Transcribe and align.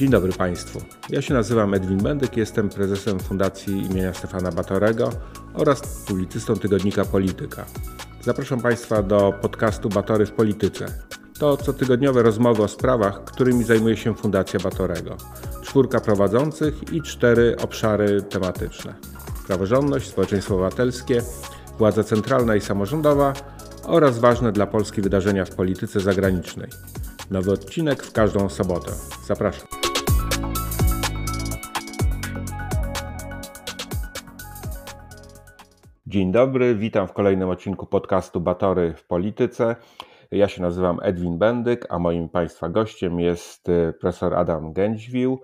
Dzień 0.00 0.10
dobry 0.10 0.32
Państwu. 0.32 0.80
Ja 1.10 1.22
się 1.22 1.34
nazywam 1.34 1.74
Edwin 1.74 1.98
Bendyk, 1.98 2.36
jestem 2.36 2.68
prezesem 2.68 3.20
Fundacji 3.20 3.86
imienia 3.86 4.14
Stefana 4.14 4.52
Batorego 4.52 5.10
oraz 5.54 5.80
publicystą 6.06 6.56
tygodnika 6.56 7.04
Polityka. 7.04 7.64
Zapraszam 8.22 8.60
Państwa 8.60 9.02
do 9.02 9.32
podcastu 9.42 9.88
Batory 9.88 10.26
w 10.26 10.32
Polityce. 10.32 10.86
To 11.38 11.56
cotygodniowe 11.56 12.22
rozmowy 12.22 12.62
o 12.62 12.68
sprawach, 12.68 13.24
którymi 13.24 13.64
zajmuje 13.64 13.96
się 13.96 14.14
Fundacja 14.14 14.60
Batorego. 14.60 15.16
Czwórka 15.62 16.00
prowadzących 16.00 16.92
i 16.92 17.02
cztery 17.02 17.56
obszary 17.62 18.22
tematyczne. 18.22 18.94
Praworządność, 19.46 20.08
społeczeństwo 20.08 20.54
obywatelskie, 20.54 21.22
władza 21.78 22.04
centralna 22.04 22.56
i 22.56 22.60
samorządowa 22.60 23.32
oraz 23.84 24.18
ważne 24.18 24.52
dla 24.52 24.66
Polski 24.66 25.02
wydarzenia 25.02 25.44
w 25.44 25.54
polityce 25.54 26.00
zagranicznej. 26.00 26.70
Nowy 27.30 27.52
odcinek 27.52 28.02
w 28.02 28.12
każdą 28.12 28.48
sobotę. 28.48 28.92
Zapraszam. 29.26 29.79
Dzień 36.10 36.32
dobry, 36.32 36.74
witam 36.74 37.08
w 37.08 37.12
kolejnym 37.12 37.48
odcinku 37.48 37.86
podcastu 37.86 38.40
Batory 38.40 38.94
w 38.94 39.06
Polityce. 39.06 39.76
Ja 40.30 40.48
się 40.48 40.62
nazywam 40.62 40.98
Edwin 41.02 41.38
Bendyk, 41.38 41.86
a 41.88 41.98
moim 41.98 42.28
Państwa 42.28 42.68
gościem 42.68 43.20
jest 43.20 43.68
y, 43.68 43.94
profesor 44.00 44.34
Adam 44.34 44.72
Gędźwił, 44.72 45.40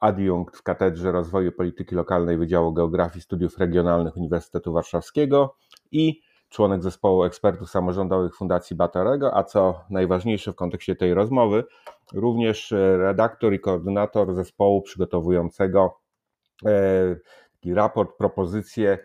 adiunkt 0.00 0.56
w 0.56 0.62
Katedrze 0.62 1.12
Rozwoju 1.12 1.52
Polityki 1.52 1.94
Lokalnej 1.94 2.38
Wydziału 2.38 2.72
Geografii 2.72 3.22
Studiów 3.22 3.58
Regionalnych 3.58 4.16
Uniwersytetu 4.16 4.72
Warszawskiego 4.72 5.56
i 5.92 6.20
członek 6.48 6.82
zespołu 6.82 7.24
ekspertów 7.24 7.70
samorządowych 7.70 8.36
Fundacji 8.36 8.76
Batorego, 8.76 9.36
a 9.36 9.44
co 9.44 9.80
najważniejsze 9.90 10.52
w 10.52 10.56
kontekście 10.56 10.96
tej 10.96 11.14
rozmowy, 11.14 11.64
również 12.14 12.72
y, 12.72 12.96
redaktor 12.96 13.52
i 13.52 13.60
koordynator 13.60 14.34
zespołu 14.34 14.82
przygotowującego 14.82 16.00
e, 16.66 17.16
taki 17.52 17.74
raport, 17.74 18.16
propozycje 18.18 18.98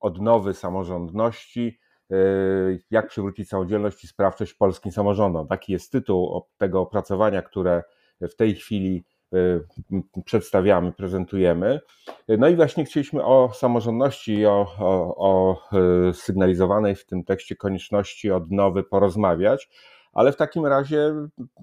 odnowy 0.00 0.54
samorządności, 0.54 1.78
y, 2.12 2.82
jak 2.90 3.08
przywrócić 3.08 3.48
samodzielność 3.48 4.04
i 4.04 4.08
sprawczość 4.08 4.54
polskim 4.54 4.92
samorządom. 4.92 5.46
Taki 5.46 5.72
jest 5.72 5.92
tytuł 5.92 6.42
tego 6.58 6.80
opracowania, 6.80 7.42
które 7.42 7.82
w 8.20 8.34
tej 8.36 8.54
chwili 8.54 9.04
y, 9.34 9.60
przedstawiamy, 10.24 10.92
prezentujemy. 10.92 11.80
No 12.28 12.48
i 12.48 12.56
właśnie 12.56 12.84
chcieliśmy 12.84 13.24
o 13.24 13.50
samorządności, 13.54 14.46
o, 14.46 14.66
o, 14.78 15.16
o 15.16 15.62
sygnalizowanej 16.12 16.94
w 16.94 17.06
tym 17.06 17.24
tekście 17.24 17.56
konieczności 17.56 18.30
odnowy 18.30 18.82
porozmawiać, 18.82 19.68
ale 20.12 20.32
w 20.32 20.36
takim 20.36 20.66
razie 20.66 21.14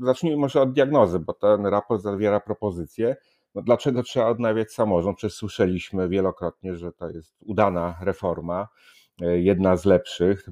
zacznijmy 0.02 0.38
może 0.38 0.62
od 0.62 0.74
diagnozy, 0.74 1.20
bo 1.20 1.34
ten 1.34 1.66
raport 1.66 2.02
zawiera 2.02 2.40
propozycje 2.40 3.16
no 3.56 3.62
dlaczego 3.62 4.04
trzeba 4.04 4.28
odnawiać 4.28 4.72
samorząd? 4.74 5.18
Przecież 5.18 5.38
słyszeliśmy 5.38 6.10
wielokrotnie, 6.10 6.76
że 6.76 6.92
to 6.92 7.10
jest 7.10 7.36
udana 7.42 7.98
reforma, 8.02 8.68
e, 9.22 9.40
jedna 9.40 9.78
z 9.78 9.86
lepszych, 9.86 10.46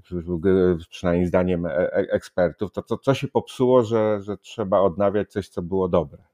przynajmniej 0.89 1.27
zdaniem 1.27 1.65
e, 1.65 1.69
e, 1.69 1.91
ekspertów. 1.93 2.71
To 2.71 2.83
co, 2.83 2.97
co 2.97 3.13
się 3.13 3.27
popsuło, 3.27 3.83
że, 3.83 4.21
że 4.21 4.37
trzeba 4.37 4.79
odnawiać 4.79 5.31
coś, 5.31 5.49
co 5.49 5.61
było 5.61 5.89
dobre? 5.89 6.32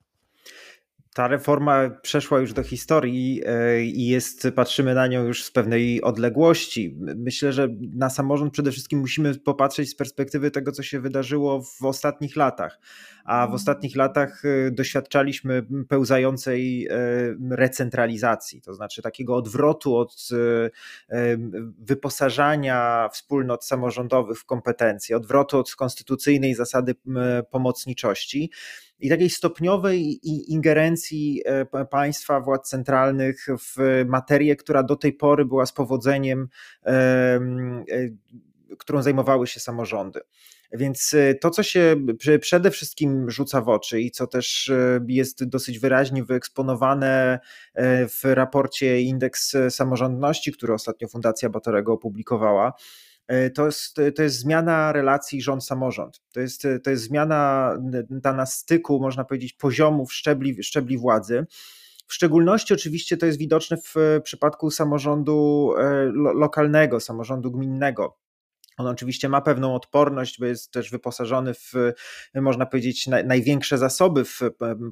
Ta 1.20 1.28
reforma 1.28 1.90
przeszła 1.90 2.40
już 2.40 2.54
do 2.54 2.64
historii 2.64 3.42
e, 3.46 3.84
i 3.84 4.08
jest, 4.08 4.48
patrzymy 4.56 4.94
na 4.94 5.08
nią 5.08 5.26
już 5.26 5.44
z 5.44 5.52
pewnej 5.52 6.02
odległości. 6.02 6.98
Myślę, 7.16 7.54
że 7.54 7.68
na 7.96 8.10
samorząd 8.10 8.54
przede 8.54 8.72
wszystkim 8.72 9.00
musimy 9.00 9.36
popatrzeć 9.36 9.90
z 9.90 9.96
perspektywy 9.96 10.52
tego, 10.52 10.72
co 10.72 10.84
się 10.84 11.00
wydarzyło 11.00 11.62
w 11.62 11.86
ostatnich 11.86 12.36
latach. 12.36 12.80
A 13.26 13.48
w 13.48 13.54
ostatnich 13.54 13.96
latach 13.96 14.46
e, 14.46 14.72
doświadczaliśmy 14.72 15.66
pełzającej 15.90 16.88
e, 16.88 16.96
recentralizacji, 17.52 18.62
to 18.62 18.74
znaczy 18.74 19.02
takiego 19.02 19.36
odwrotu 19.36 19.96
od 19.98 20.30
wyposażania 21.80 23.10
wspólnot 23.14 23.66
samorządowych 23.66 24.40
w 24.40 24.46
kompetencje, 24.46 25.18
odwrotu 25.18 25.58
od 25.58 25.76
konstytucyjnej 25.76 26.56
zasady 26.56 26.96
pomocniczości 27.52 28.52
i 29.00 29.10
takiej 29.10 29.30
stopniowej 29.30 30.20
ingerencji 30.54 31.42
e, 31.46 31.86
państwa, 31.86 32.40
władz 32.40 32.70
centralnych 32.70 33.46
w 33.60 34.06
materię, 34.08 34.56
która 34.56 34.84
do 34.84 34.96
tej 34.96 35.14
pory 35.14 35.46
była 35.46 35.66
z 35.66 35.74
powodzeniem, 35.74 36.48
e, 36.86 37.40
którą 38.78 39.02
zajmowały 39.02 39.48
się 39.48 39.60
samorządy. 39.60 40.20
Więc 40.72 41.14
e, 41.14 41.36
to, 41.36 41.50
co 41.50 41.64
się 41.64 41.96
przede 42.42 42.72
wszystkim 42.72 43.32
rzuca 43.32 43.62
w 43.62 43.70
oczy 43.70 44.02
i 44.02 44.12
co 44.12 44.28
też 44.28 44.72
jest 45.08 45.44
dosyć 45.44 45.80
wyraźnie 45.80 46.24
wyeksponowane 46.24 47.40
w 48.10 48.20
raporcie 48.24 49.02
Indeks 49.02 49.56
Samorządności, 49.70 50.52
który 50.52 50.74
ostatnio 50.74 51.08
Fundacja 51.08 51.50
Batorego 51.50 51.94
opublikowała, 51.94 52.74
to 53.56 53.66
jest, 53.66 53.98
to 54.16 54.24
jest 54.24 54.40
zmiana 54.40 54.92
relacji 54.92 55.42
rząd-samorząd. 55.42 56.22
To 56.34 56.40
jest, 56.40 56.68
to 56.84 56.90
jest 56.90 57.04
zmiana 57.04 57.74
ta 58.24 58.34
na 58.34 58.46
styku, 58.46 59.00
można 59.00 59.24
powiedzieć, 59.24 59.54
poziomów, 59.54 60.14
szczebli, 60.14 60.64
szczebli 60.64 60.98
władzy. 60.98 61.46
W 62.08 62.14
szczególności 62.14 62.74
oczywiście 62.74 63.18
to 63.18 63.26
jest 63.26 63.38
widoczne 63.38 63.78
w 63.78 63.96
przypadku 64.24 64.72
samorządu 64.72 65.70
e, 65.78 66.06
lokalnego, 66.16 67.00
samorządu 67.00 67.52
gminnego. 67.52 68.18
On 68.80 68.88
oczywiście 68.88 69.30
ma 69.30 69.42
pewną 69.42 69.76
odporność, 69.76 70.40
bo 70.40 70.46
jest 70.46 70.72
też 70.72 70.92
wyposażony 70.92 71.54
w, 71.54 71.74
można 72.36 72.66
powiedzieć, 72.66 73.08
największe 73.08 73.78
zasoby 73.78 74.26
w 74.26 74.40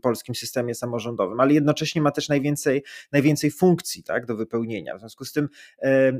polskim 0.02 0.36
systemie 0.36 0.76
samorządowym, 0.76 1.40
ale 1.40 1.54
jednocześnie 1.54 2.02
ma 2.02 2.12
też 2.12 2.30
najwięcej, 2.30 2.84
najwięcej 3.12 3.52
funkcji 3.52 4.04
tak, 4.04 4.26
do 4.26 4.36
wypełnienia. 4.36 4.96
W 4.96 5.00
związku 5.00 5.26
z 5.26 5.34
tym 5.34 5.50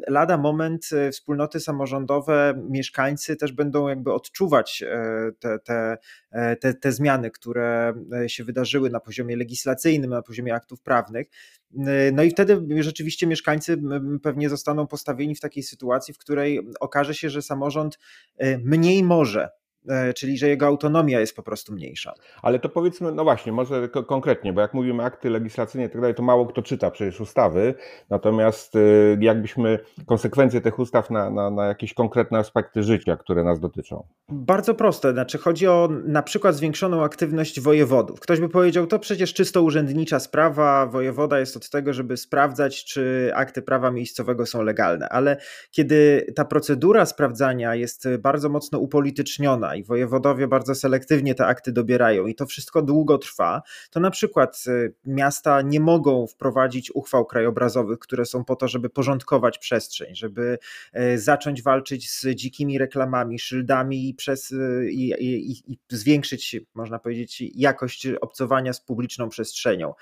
lada 0.08 0.38
moment 0.38 0.90
e, 0.94 1.12
wspólnoty 1.12 1.60
samorządowe, 1.60 2.66
mieszkańcy 2.70 3.36
też 3.36 3.52
będą 3.52 3.88
jakby 3.88 4.14
odczuwać 4.14 4.84
e, 4.88 5.32
te, 5.40 5.60
te, 5.60 5.98
e, 6.32 6.56
te, 6.56 6.74
te 6.74 6.92
zmiany, 6.92 7.32
które 7.32 7.94
się 8.28 8.44
wydarzyły 8.44 8.90
na 8.90 9.00
poziomie 9.00 9.38
legislacyjnym, 9.38 10.10
na 10.10 10.22
poziomie 10.22 10.56
aktów 10.56 10.82
prawnych. 10.82 11.28
No 12.14 12.24
i 12.24 12.30
wtedy 12.30 12.66
rzeczywiście 12.80 13.28
mieszkańcy 13.28 13.82
pewnie 14.24 14.50
zostaną 14.50 14.88
postawieni 14.88 15.36
w 15.36 15.40
takiej 15.40 15.64
sytuacji, 15.64 16.14
w 16.14 16.18
której 16.18 16.68
okaże 16.80 17.16
się, 17.16 17.30
że 17.30 17.42
samorząd 17.42 18.00
y, 18.44 18.62
mniej 18.64 19.04
może 19.04 19.50
czyli 20.16 20.38
że 20.38 20.48
jego 20.48 20.66
autonomia 20.66 21.20
jest 21.20 21.36
po 21.36 21.44
prostu 21.44 21.74
mniejsza. 21.74 22.14
Ale 22.42 22.60
to 22.60 22.70
powiedzmy, 22.70 23.12
no 23.12 23.24
właśnie, 23.24 23.52
może 23.52 23.90
konkretnie, 23.90 24.54
bo 24.54 24.62
jak 24.62 24.74
mówimy 24.74 25.04
akty 25.04 25.30
legislacyjne 25.30 25.88
i 25.88 25.90
tak 25.90 26.02
dalej, 26.02 26.16
to 26.16 26.24
mało 26.24 26.46
kto 26.46 26.62
czyta 26.62 26.92
przecież 26.92 27.22
ustawy, 27.22 27.74
natomiast 28.10 28.76
y, 28.76 29.18
jakbyśmy 29.22 29.80
konsekwencje 30.06 30.62
tych 30.62 30.80
ustaw 30.80 31.10
na, 31.10 31.30
na, 31.30 31.50
na 31.50 31.66
jakieś 31.66 31.94
konkretne 31.94 32.40
aspekty 32.40 32.84
życia, 32.84 33.18
które 33.18 33.44
nas 33.44 33.60
dotyczą. 33.60 34.08
Bardzo 34.30 34.74
proste, 34.74 35.12
znaczy 35.12 35.38
chodzi 35.38 35.68
o 35.68 35.90
na 36.06 36.24
przykład 36.24 36.56
zwiększoną 36.56 37.04
aktywność 37.04 37.60
wojewodów. 37.60 38.20
Ktoś 38.20 38.40
by 38.40 38.50
powiedział, 38.50 38.88
to 38.88 39.00
przecież 39.00 39.34
czysto 39.34 39.62
urzędnicza 39.62 40.20
sprawa, 40.20 40.86
wojewoda 40.86 41.40
jest 41.40 41.58
od 41.58 41.70
tego, 41.70 41.94
żeby 41.94 42.18
sprawdzać, 42.18 42.86
czy 42.86 43.32
akty 43.36 43.62
prawa 43.62 43.92
miejscowego 43.92 44.46
są 44.46 44.62
legalne, 44.62 45.10
ale 45.10 45.38
kiedy 45.72 46.28
ta 46.36 46.46
procedura 46.46 47.06
sprawdzania 47.06 47.76
jest 47.76 48.08
bardzo 48.20 48.50
mocno 48.50 48.80
upolityczniona 48.80 49.76
i 49.78 49.84
wojewodowie 49.84 50.48
bardzo 50.48 50.76
selektywnie 50.76 51.36
te 51.36 51.46
akty 51.46 51.72
dobierają 51.72 52.28
i 52.28 52.36
to 52.36 52.46
wszystko 52.46 52.82
długo 52.82 53.18
trwa, 53.18 53.62
to 53.92 54.00
na 54.00 54.12
przykład 54.12 54.64
y, 54.68 54.94
miasta 55.06 55.62
nie 55.62 55.80
mogą 55.80 56.28
wprowadzić 56.28 56.92
uchwał 56.96 57.26
krajobrazowych, 57.26 58.00
które 58.00 58.26
są 58.26 58.46
po 58.46 58.56
to, 58.56 58.68
żeby 58.68 58.90
porządkować 58.90 59.58
przestrzeń, 59.58 60.16
żeby 60.16 60.60
y, 60.96 61.20
zacząć 61.20 61.64
walczyć 61.64 62.12
z 62.12 62.26
dzikimi 62.26 62.78
reklamami, 62.78 63.40
szyldami 63.40 64.10
i, 64.10 64.14
przez, 64.14 64.52
y, 64.52 64.90
i, 64.92 65.10
i, 65.20 65.74
i 65.74 65.78
zwiększyć, 65.90 66.56
można 66.74 67.00
powiedzieć, 67.00 67.44
jakość 67.56 68.08
obcowania 68.22 68.74
z 68.74 68.82
publiczną 68.82 69.30
przestrzenią. 69.30 69.94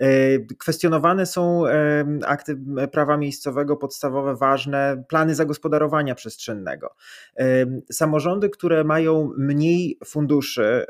E, 0.00 0.38
kwestionowane 0.58 1.26
są 1.26 1.66
e, 1.66 2.04
akty 2.26 2.58
prawa 2.92 3.16
miejscowego, 3.16 3.76
podstawowe, 3.76 4.36
ważne, 4.36 5.04
plany 5.08 5.34
zagospodarowania 5.34 6.14
przestrzennego. 6.14 6.94
E, 7.38 7.66
samorządy, 7.92 8.50
które 8.50 8.84
mają 8.84 9.30
mniej 9.38 9.98
funduszy 10.04 10.86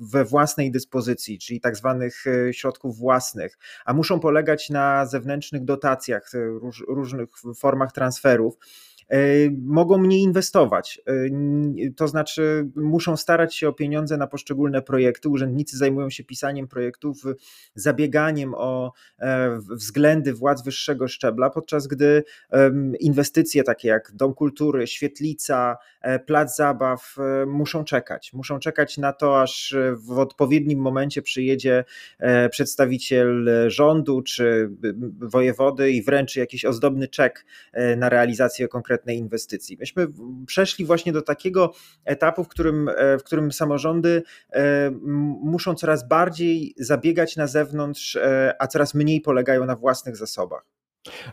we 0.00 0.24
własnej 0.24 0.70
dyspozycji, 0.70 1.38
czyli 1.38 1.60
tak 1.60 1.76
zwanych 1.76 2.24
środków 2.52 2.98
własnych, 2.98 3.58
a 3.84 3.94
muszą 3.94 4.20
polegać 4.20 4.70
na 4.70 5.06
zewnętrznych 5.06 5.64
dotacjach, 5.64 6.30
różnych 6.88 7.28
formach 7.56 7.92
transferów, 7.92 8.58
mogą 9.62 9.98
mniej 9.98 10.20
inwestować. 10.20 11.00
To 11.96 12.08
znaczy, 12.08 12.70
muszą 12.76 13.16
starać 13.16 13.54
się 13.56 13.68
o 13.68 13.72
pieniądze 13.72 14.16
na 14.16 14.26
poszczególne 14.26 14.82
projekty. 14.82 15.28
Urzędnicy 15.28 15.78
zajmują 15.78 16.10
się 16.10 16.24
pisaniem 16.24 16.68
projektów, 16.68 17.22
zabieganiem 17.74 18.54
o 18.54 18.92
względy 19.70 20.34
władz 20.34 20.64
wyższego 20.64 21.08
szczebla, 21.08 21.50
podczas 21.50 21.86
gdy 21.86 22.24
inwestycje 23.00 23.62
takie 23.62 23.88
jak 23.88 24.12
Dom 24.14 24.34
Kultury, 24.34 24.86
Świetlica, 24.86 25.76
Plac 26.26 26.56
Zabaw 26.56 27.16
muszą 27.46 27.84
czekać. 27.84 28.32
Muszą 28.32 28.58
czekać 28.58 28.98
na 28.98 29.12
to, 29.12 29.42
aż 29.42 29.76
w 29.92 30.18
odpowiednim 30.18 30.78
momencie 30.78 31.22
przyjedzie 31.22 31.84
przedstawiciel 32.50 33.50
rządu 33.66 34.22
czy 34.22 34.70
wojewody 35.18 35.90
i 35.90 36.02
wręczy 36.02 36.40
jakiś 36.40 36.64
ozdobny 36.64 37.08
czek 37.08 37.46
e, 37.72 37.96
na 37.96 38.08
realizację 38.08 38.68
konkretnej 38.94 39.18
inwestycji. 39.18 39.76
Myśmy 39.80 40.06
przeszli 40.46 40.84
właśnie 40.84 41.12
do 41.12 41.22
takiego 41.22 41.72
etapu, 42.04 42.44
w 42.44 42.48
którym, 42.48 42.88
e, 42.88 43.18
w 43.18 43.24
którym 43.24 43.52
samorządy 43.52 44.22
e, 44.52 44.90
muszą 45.42 45.74
coraz 45.74 46.08
bardziej 46.08 46.74
zabiegać 46.78 47.36
na 47.36 47.46
zewnątrz, 47.46 48.18
a 48.58 48.66
coraz 48.66 48.94
mniej 48.94 49.20
polegają 49.20 49.64
na 49.66 49.76
własnych 49.76 50.16
zasobach. 50.16 50.64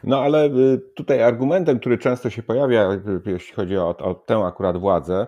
No 0.04 0.22
ale 0.22 0.50
tutaj 0.96 1.24
argumentem, 1.24 1.80
który 1.80 1.98
często 1.98 2.30
się 2.30 2.44
pojawia, 2.44 2.90
jeśli 3.26 3.56
chodzi 3.56 3.78
o, 3.78 3.98
o 3.98 4.14
tę 4.14 4.38
akurat 4.38 4.78
władzę, 4.78 5.28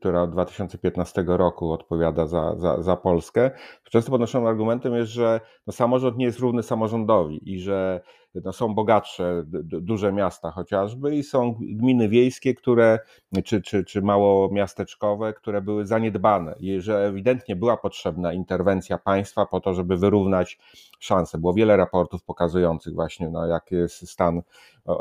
która 0.00 0.22
od 0.22 0.30
2015 0.30 1.24
roku 1.26 1.72
odpowiada 1.72 2.26
za, 2.26 2.54
za, 2.58 2.82
za 2.82 2.96
Polskę, 2.96 3.50
często 3.90 4.10
podnoszonym 4.10 4.48
argumentem 4.48 4.94
jest, 4.94 5.12
że 5.12 5.40
no, 5.66 5.72
samorząd 5.72 6.16
nie 6.16 6.24
jest 6.24 6.38
równy 6.38 6.62
samorządowi 6.62 7.52
i 7.52 7.60
że 7.60 8.00
no, 8.34 8.52
są 8.52 8.74
bogatsze 8.74 9.42
duże 9.62 10.12
miasta 10.12 10.50
chociażby 10.50 11.16
i 11.16 11.22
są 11.22 11.54
gminy 11.60 12.08
wiejskie, 12.08 12.54
które, 12.54 12.98
czy, 13.44 13.62
czy, 13.62 13.84
czy 13.84 14.02
mało 14.02 14.48
miasteczkowe, 14.52 15.32
które 15.32 15.62
były 15.62 15.86
zaniedbane 15.86 16.54
i 16.60 16.80
że 16.80 17.06
ewidentnie 17.06 17.56
była 17.56 17.76
potrzebna 17.76 18.32
interwencja 18.32 18.98
państwa 18.98 19.46
po 19.46 19.60
to, 19.60 19.74
żeby 19.74 19.96
wyrównać 19.96 20.58
szanse. 20.98 21.38
Było 21.38 21.54
wiele 21.54 21.76
raportów 21.76 22.22
pokazujących 22.22 22.94
właśnie, 22.94 23.30
no, 23.30 23.46
jaki 23.46 23.74
jest 23.74 24.08
stan 24.08 24.42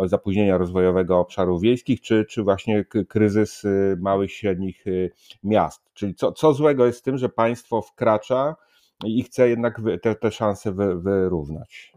zapóźnienia 0.06 0.58
rozwojowego 0.58 1.20
obszarów 1.20 1.62
wiejskich, 1.62 2.02
czy, 2.02 2.26
czy 2.26 2.44
właśnie 2.44 2.86
kryzys 3.08 3.66
y, 3.66 3.98
małych, 4.00 4.32
średnich 4.32 4.88
y, 4.88 5.12
miast. 5.44 5.94
Czyli 5.94 6.16
co, 6.16 6.32
co 6.32 6.54
złego 6.54 6.86
jest 6.86 7.00
z 7.00 7.02
tym, 7.02 7.18
że 7.18 7.30
państwo 7.30 7.82
wkracza 7.82 8.56
i 9.06 9.24
chce 9.24 9.50
jednak 9.50 9.82
te, 10.02 10.16
te 10.16 10.32
szanse 10.32 10.72
wy, 10.72 11.00
wyrównać? 11.00 11.94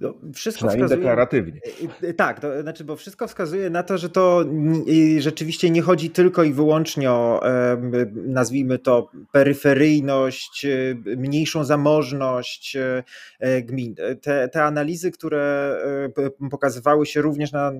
No, 0.00 0.14
wszystko 0.34 0.68
wskazuje, 0.68 0.88
deklaratywnie. 0.88 1.60
E, 2.02 2.08
e, 2.08 2.14
tak, 2.14 2.40
to 2.40 2.62
znaczy, 2.62 2.84
bo 2.84 2.96
wszystko 2.96 3.28
wskazuje 3.28 3.70
na 3.70 3.82
to, 3.82 3.98
że 3.98 4.08
to 4.08 4.44
rzeczywiście 5.18 5.70
nie 5.70 5.82
chodzi 5.82 6.10
tylko 6.10 6.42
i 6.44 6.52
wyłącznie 6.52 7.10
o, 7.10 7.40
nazwijmy 8.12 8.78
to, 8.78 9.10
peryferyjność, 9.32 10.64
e, 10.64 10.94
mniejszą 11.16 11.64
zamożność 11.64 12.76
gmin. 13.62 13.94
Te, 14.22 14.48
te 14.48 14.64
analizy, 14.64 15.10
które 15.10 15.74
pokazywały 16.50 17.06
się 17.06 17.22
również 17.22 17.52
na 17.52 17.72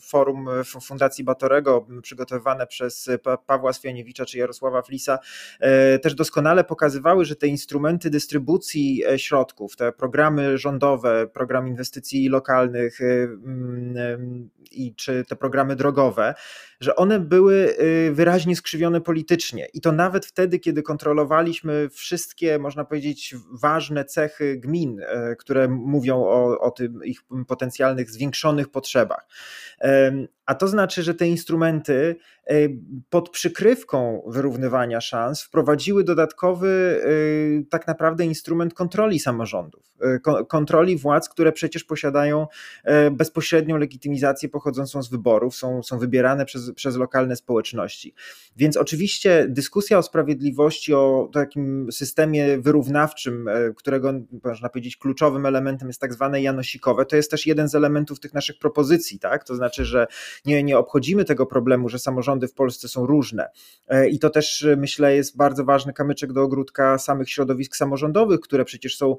forum 0.00 0.46
Fundacji 0.64 1.24
Batorego, 1.24 1.86
przygotowywane 2.02 2.66
przez 2.66 3.10
Pawła 3.46 3.72
Swianiewicza 3.72 4.24
czy 4.24 4.38
Jarosława 4.38 4.82
Flisa, 4.82 5.18
też 6.02 6.14
doskonale 6.14 6.64
pokazywały, 6.64 7.24
że 7.24 7.36
te 7.36 7.46
instrumenty 7.46 8.10
dystrybucji 8.10 9.02
środków, 9.16 9.76
te 9.76 9.92
programy 9.92 10.58
rządowe, 10.58 11.25
program 11.28 11.68
inwestycji 11.68 12.28
lokalnych 12.28 13.00
y, 13.00 13.28
mm, 13.44 14.50
i 14.72 14.94
czy 14.94 15.24
te 15.28 15.36
programy 15.36 15.76
drogowe, 15.76 16.34
że 16.80 16.96
one 16.96 17.20
były 17.20 17.74
y, 17.80 18.12
wyraźnie 18.12 18.56
skrzywione 18.56 19.00
politycznie 19.00 19.66
i 19.74 19.80
to 19.80 19.92
nawet 19.92 20.26
wtedy, 20.26 20.58
kiedy 20.58 20.82
kontrolowaliśmy 20.82 21.88
wszystkie, 21.88 22.58
można 22.58 22.84
powiedzieć, 22.84 23.34
ważne 23.52 24.04
cechy 24.04 24.56
gmin, 24.56 25.00
y, 25.00 25.36
które 25.36 25.68
mówią 25.68 26.16
o, 26.16 26.60
o 26.60 26.70
tym 26.70 27.04
ich 27.04 27.20
potencjalnych 27.48 28.10
zwiększonych 28.10 28.68
potrzebach. 28.68 29.26
A 30.46 30.54
to 30.54 30.68
znaczy, 30.68 31.02
że 31.02 31.14
te 31.14 31.28
instrumenty 31.28 32.16
pod 33.10 33.30
przykrywką 33.30 34.22
wyrównywania 34.26 35.00
szans 35.00 35.42
wprowadziły 35.42 36.04
dodatkowy 36.04 37.00
tak 37.70 37.86
naprawdę 37.86 38.24
instrument 38.24 38.74
kontroli 38.74 39.18
samorządów, 39.18 39.92
kontroli 40.48 40.96
władz, 40.96 41.28
które 41.28 41.52
przecież 41.52 41.84
posiadają 41.84 42.46
bezpośrednią 43.12 43.76
legitymizację 43.76 44.48
pochodzącą 44.48 45.02
z 45.02 45.10
wyborów, 45.10 45.56
są, 45.56 45.82
są 45.82 45.98
wybierane 45.98 46.44
przez, 46.44 46.72
przez 46.72 46.96
lokalne 46.96 47.36
społeczności. 47.36 48.14
Więc 48.56 48.76
oczywiście 48.76 49.46
dyskusja 49.48 49.98
o 49.98 50.02
sprawiedliwości, 50.02 50.94
o 50.94 51.30
takim 51.32 51.92
systemie 51.92 52.58
wyrównawczym, 52.58 53.48
którego 53.76 54.12
można 54.44 54.68
powiedzieć 54.68 54.96
kluczowym 54.96 55.46
elementem 55.46 55.88
jest 55.88 56.00
tak 56.00 56.14
zwane 56.14 56.42
janosikowe, 56.42 57.06
to 57.06 57.16
jest 57.16 57.30
też 57.30 57.46
jeden 57.46 57.68
z 57.68 57.74
elementów 57.74 58.20
tych 58.20 58.34
naszych 58.34 58.58
propozycji, 58.58 59.18
tak? 59.18 59.44
To 59.44 59.54
znaczy, 59.54 59.84
że 59.84 60.06
nie, 60.44 60.62
nie 60.62 60.78
obchodzimy 60.78 61.24
tego 61.24 61.46
problemu, 61.46 61.88
że 61.88 61.98
samorządy 61.98 62.48
w 62.48 62.54
Polsce 62.54 62.88
są 62.88 63.06
różne. 63.06 63.48
E, 63.88 64.08
I 64.08 64.18
to 64.18 64.30
też 64.30 64.64
e, 64.64 64.76
myślę 64.76 65.16
jest 65.16 65.36
bardzo 65.36 65.64
ważny 65.64 65.92
kamyczek 65.92 66.32
do 66.32 66.42
ogródka 66.42 66.98
samych 66.98 67.30
środowisk 67.30 67.76
samorządowych, 67.76 68.40
które 68.40 68.64
przecież 68.64 68.96
są 68.96 69.16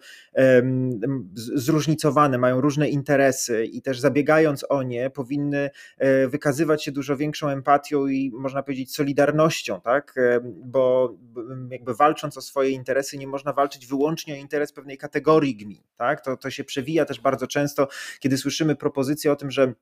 zróżnicowane, 1.33 2.37
mają 2.37 2.61
różne 2.61 2.89
interesy 2.89 3.65
i 3.65 3.81
też 3.81 3.99
zabiegając 3.99 4.65
o 4.69 4.83
nie, 4.83 5.09
powinny 5.09 5.69
e, 5.97 6.27
wykazywać 6.27 6.83
się 6.83 6.91
dużo 6.91 7.17
większą 7.17 7.47
empatią 7.47 8.07
i 8.07 8.31
można 8.33 8.63
powiedzieć 8.63 8.95
solidarnością, 8.95 9.81
tak? 9.81 10.15
Bo 10.43 11.15
jakby 11.71 11.93
walcząc 11.93 12.37
o 12.37 12.41
swoje 12.41 12.69
interesy, 12.69 13.17
nie 13.17 13.27
można 13.27 13.53
walczyć 13.53 13.87
wyłącznie 13.87 14.33
o 14.33 14.37
interes 14.37 14.73
pewnej 14.73 14.97
kategorii 14.97 15.55
gmin. 15.55 15.81
Tak? 15.97 16.21
To, 16.21 16.37
to 16.37 16.49
się 16.49 16.63
przewija 16.63 17.05
też 17.05 17.21
bardzo 17.21 17.47
często, 17.47 17.87
kiedy 18.19 18.37
słyszymy 18.37 18.75
propozycje 18.75 19.31
o 19.31 19.35
tym, 19.35 19.51
że 19.51 19.73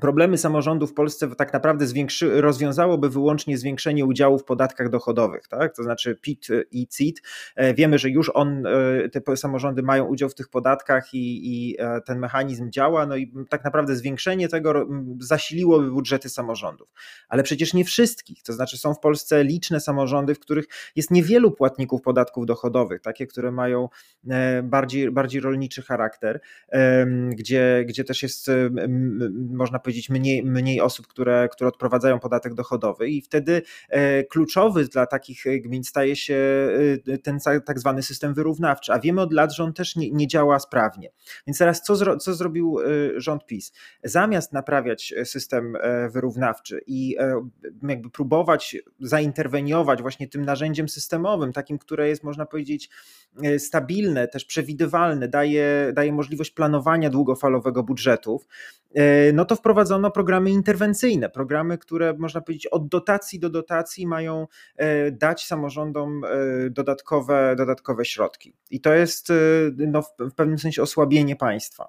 Problemy 0.00 0.38
samorządu 0.38 0.86
w 0.86 0.94
Polsce 0.94 1.36
tak 1.36 1.52
naprawdę 1.52 1.86
zwiększy, 1.86 2.40
rozwiązałoby 2.40 3.08
wyłącznie 3.08 3.58
zwiększenie 3.58 4.04
udziału 4.04 4.38
w 4.38 4.44
podatkach 4.44 4.88
dochodowych, 4.88 5.48
tak? 5.48 5.76
to 5.76 5.82
znaczy 5.82 6.18
PIT 6.20 6.48
i 6.70 6.88
CIT. 6.88 7.22
E, 7.56 7.74
wiemy, 7.74 7.98
że 7.98 8.10
już 8.10 8.30
on, 8.34 8.66
e, 8.66 9.08
te 9.08 9.36
samorządy 9.36 9.82
mają 9.82 10.04
udział 10.04 10.28
w 10.28 10.34
tych 10.34 10.48
podatkach 10.48 11.14
i, 11.14 11.40
i 11.44 11.76
e, 11.78 12.00
ten 12.00 12.18
mechanizm 12.18 12.70
działa, 12.70 13.06
no 13.06 13.16
i 13.16 13.32
tak 13.48 13.64
naprawdę 13.64 13.96
zwiększenie 13.96 14.48
tego 14.48 14.86
zasiliłoby 15.20 15.90
budżety 15.90 16.28
samorządów. 16.28 16.88
Ale 17.28 17.42
przecież 17.42 17.74
nie 17.74 17.84
wszystkich, 17.84 18.42
to 18.42 18.52
znaczy 18.52 18.78
są 18.78 18.94
w 18.94 19.00
Polsce 19.00 19.44
liczne 19.44 19.80
samorządy, 19.80 20.34
w 20.34 20.40
których 20.40 20.64
jest 20.96 21.10
niewielu 21.10 21.50
płatników 21.50 22.02
podatków 22.02 22.46
dochodowych, 22.46 23.00
takie, 23.00 23.26
które 23.26 23.52
mają 23.52 23.88
bardziej, 24.62 25.10
bardziej 25.10 25.40
rolniczy 25.40 25.82
charakter, 25.82 26.40
gdzie, 27.30 27.84
gdzie 27.88 28.04
też 28.04 28.22
jest, 28.22 28.50
można 29.50 29.78
powiedzieć, 29.84 30.10
mniej, 30.10 30.44
mniej 30.44 30.80
osób, 30.80 31.06
które, 31.06 31.48
które 31.52 31.68
odprowadzają 31.68 32.18
podatek 32.18 32.54
dochodowy 32.54 33.08
i 33.08 33.22
wtedy 33.22 33.62
e, 33.88 34.24
kluczowy 34.24 34.84
dla 34.84 35.06
takich 35.06 35.46
e, 35.46 35.58
gmin 35.58 35.84
staje 35.84 36.16
się 36.16 36.68
e, 37.08 37.18
ten 37.18 37.38
tak 37.66 37.78
zwany 37.78 38.02
system 38.02 38.34
wyrównawczy, 38.34 38.92
a 38.92 38.98
wiemy 38.98 39.20
od 39.20 39.32
lat, 39.32 39.54
że 39.54 39.64
on 39.64 39.72
też 39.72 39.96
nie, 39.96 40.10
nie 40.10 40.26
działa 40.26 40.58
sprawnie. 40.58 41.10
Więc 41.46 41.58
teraz 41.58 41.82
co, 41.82 41.96
zro, 41.96 42.16
co 42.16 42.34
zrobił 42.34 42.76
rząd 43.16 43.46
PiS? 43.46 43.72
Zamiast 44.04 44.52
naprawiać 44.52 45.14
system 45.24 45.76
wyrównawczy 46.10 46.80
i 46.86 47.16
jakby 47.82 48.10
próbować 48.10 48.76
zainterweniować 49.00 50.02
właśnie 50.02 50.28
tym 50.28 50.44
narzędziem 50.44 50.88
systemowym, 50.88 51.52
takim, 51.52 51.78
które 51.78 52.08
jest 52.08 52.24
można 52.24 52.46
powiedzieć 52.46 52.90
stabilne, 53.58 54.28
też 54.28 54.44
przewidywalne, 54.44 55.28
daje, 55.28 55.92
daje 55.94 56.12
możliwość 56.12 56.50
planowania 56.50 57.10
długofalowego 57.10 57.82
budżetów, 57.82 58.46
no 59.32 59.44
to 59.44 59.56
wprowadzono 59.56 60.10
programy 60.10 60.50
interwencyjne, 60.50 61.30
programy, 61.30 61.78
które 61.78 62.14
można 62.18 62.40
powiedzieć 62.40 62.66
od 62.66 62.88
dotacji 62.88 63.40
do 63.40 63.50
dotacji 63.50 64.06
mają 64.06 64.46
e, 64.76 65.10
dać 65.10 65.46
samorządom 65.46 66.24
e, 66.24 66.28
dodatkowe, 66.70 67.54
dodatkowe 67.56 68.04
środki. 68.04 68.54
I 68.70 68.80
to 68.80 68.94
jest 68.94 69.30
e, 69.30 69.34
no, 69.76 70.02
w 70.02 70.34
pewnym 70.36 70.58
sensie 70.58 70.82
osłabienie 70.82 71.36
państwa. 71.36 71.88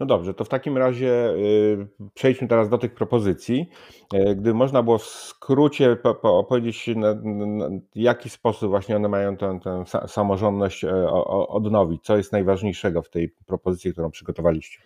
No 0.00 0.06
dobrze, 0.06 0.34
to 0.34 0.44
w 0.44 0.48
takim 0.48 0.78
razie 0.78 1.34
przejdźmy 2.14 2.48
teraz 2.48 2.68
do 2.68 2.78
tych 2.78 2.94
propozycji. 2.94 3.68
Gdy 4.36 4.54
można 4.54 4.82
było 4.82 4.98
w 4.98 5.06
skrócie 5.06 5.96
opowiedzieć, 6.22 6.90
w 7.92 7.98
jaki 7.98 8.30
sposób 8.30 8.70
właśnie 8.70 8.96
one 8.96 9.08
mają 9.08 9.36
tę, 9.36 9.58
tę 9.64 9.84
samorządność 10.08 10.84
odnowić, 11.48 12.04
co 12.04 12.16
jest 12.16 12.32
najważniejszego 12.32 13.02
w 13.02 13.10
tej 13.10 13.28
propozycji, 13.46 13.92
którą 13.92 14.10
przygotowaliście? 14.10 14.80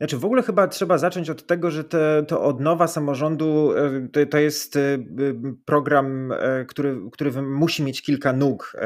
Znaczy 0.00 0.18
w 0.18 0.24
ogóle 0.24 0.42
chyba 0.42 0.68
trzeba 0.68 0.98
zacząć 0.98 1.30
od 1.30 1.46
tego, 1.46 1.70
że 1.70 1.84
te, 1.84 2.24
to 2.28 2.42
odnowa 2.42 2.86
samorządu 2.86 3.72
e, 3.76 4.08
to, 4.08 4.26
to, 4.26 4.38
jest 4.38 4.76
e, 4.76 4.98
program, 5.64 6.32
e, 6.32 6.64
który, 6.64 6.96
który 7.12 7.42
musi 7.42 7.82
mieć 7.82 8.02
kilka 8.02 8.32
nóg 8.32 8.76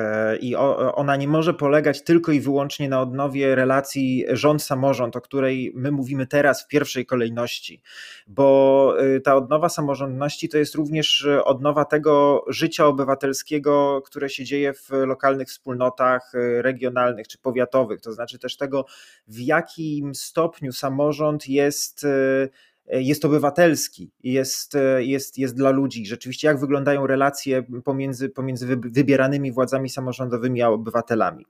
i 0.41 0.57
ona 0.95 1.17
nie 1.17 1.29
może 1.29 1.55
polegać 1.55 2.05
tylko 2.05 2.33
i 2.33 2.41
wyłącznie 2.41 2.89
na 2.89 3.01
odnowie 3.01 3.55
relacji 3.55 4.25
rząd-samorząd, 4.29 5.17
o 5.17 5.21
której 5.21 5.73
my 5.75 5.91
mówimy 5.91 6.27
teraz 6.27 6.65
w 6.65 6.69
pierwszej 6.69 7.07
kolejności, 7.07 7.83
bo 8.27 8.97
ta 9.25 9.37
odnowa 9.37 9.69
samorządności 9.69 10.49
to 10.49 10.59
jest 10.59 10.75
również 10.75 11.27
odnowa 11.45 11.85
tego 11.85 12.45
życia 12.49 12.87
obywatelskiego, 12.87 14.03
które 14.07 14.29
się 14.29 14.45
dzieje 14.45 14.73
w 14.73 14.91
lokalnych 14.91 15.49
wspólnotach 15.49 16.33
regionalnych 16.61 17.29
czy 17.29 17.39
powiatowych, 17.39 18.01
to 18.01 18.13
znaczy 18.13 18.39
też 18.39 18.57
tego, 18.57 18.85
w 19.29 19.39
jakim 19.41 20.15
stopniu 20.15 20.73
samorząd 20.73 21.04
samorząd 21.05 21.49
jest 21.49 22.05
e, 22.05 22.49
jest 22.87 23.25
obywatelski, 23.25 24.11
jest, 24.23 24.75
e, 24.75 25.05
jest, 25.05 25.39
jest 25.39 25.57
dla 25.57 25.71
ludzi. 25.71 26.07
Rzeczywiście, 26.07 26.49
jak 26.49 26.61
wyglądają 26.61 27.07
relacje 27.07 27.63
pomiędzy, 27.85 28.29
pomiędzy 28.29 28.67
wybieranymi 28.77 29.53
władzami 29.53 29.91
samorządowymi 29.91 30.63
a 30.63 30.69
obywatelami. 30.69 31.47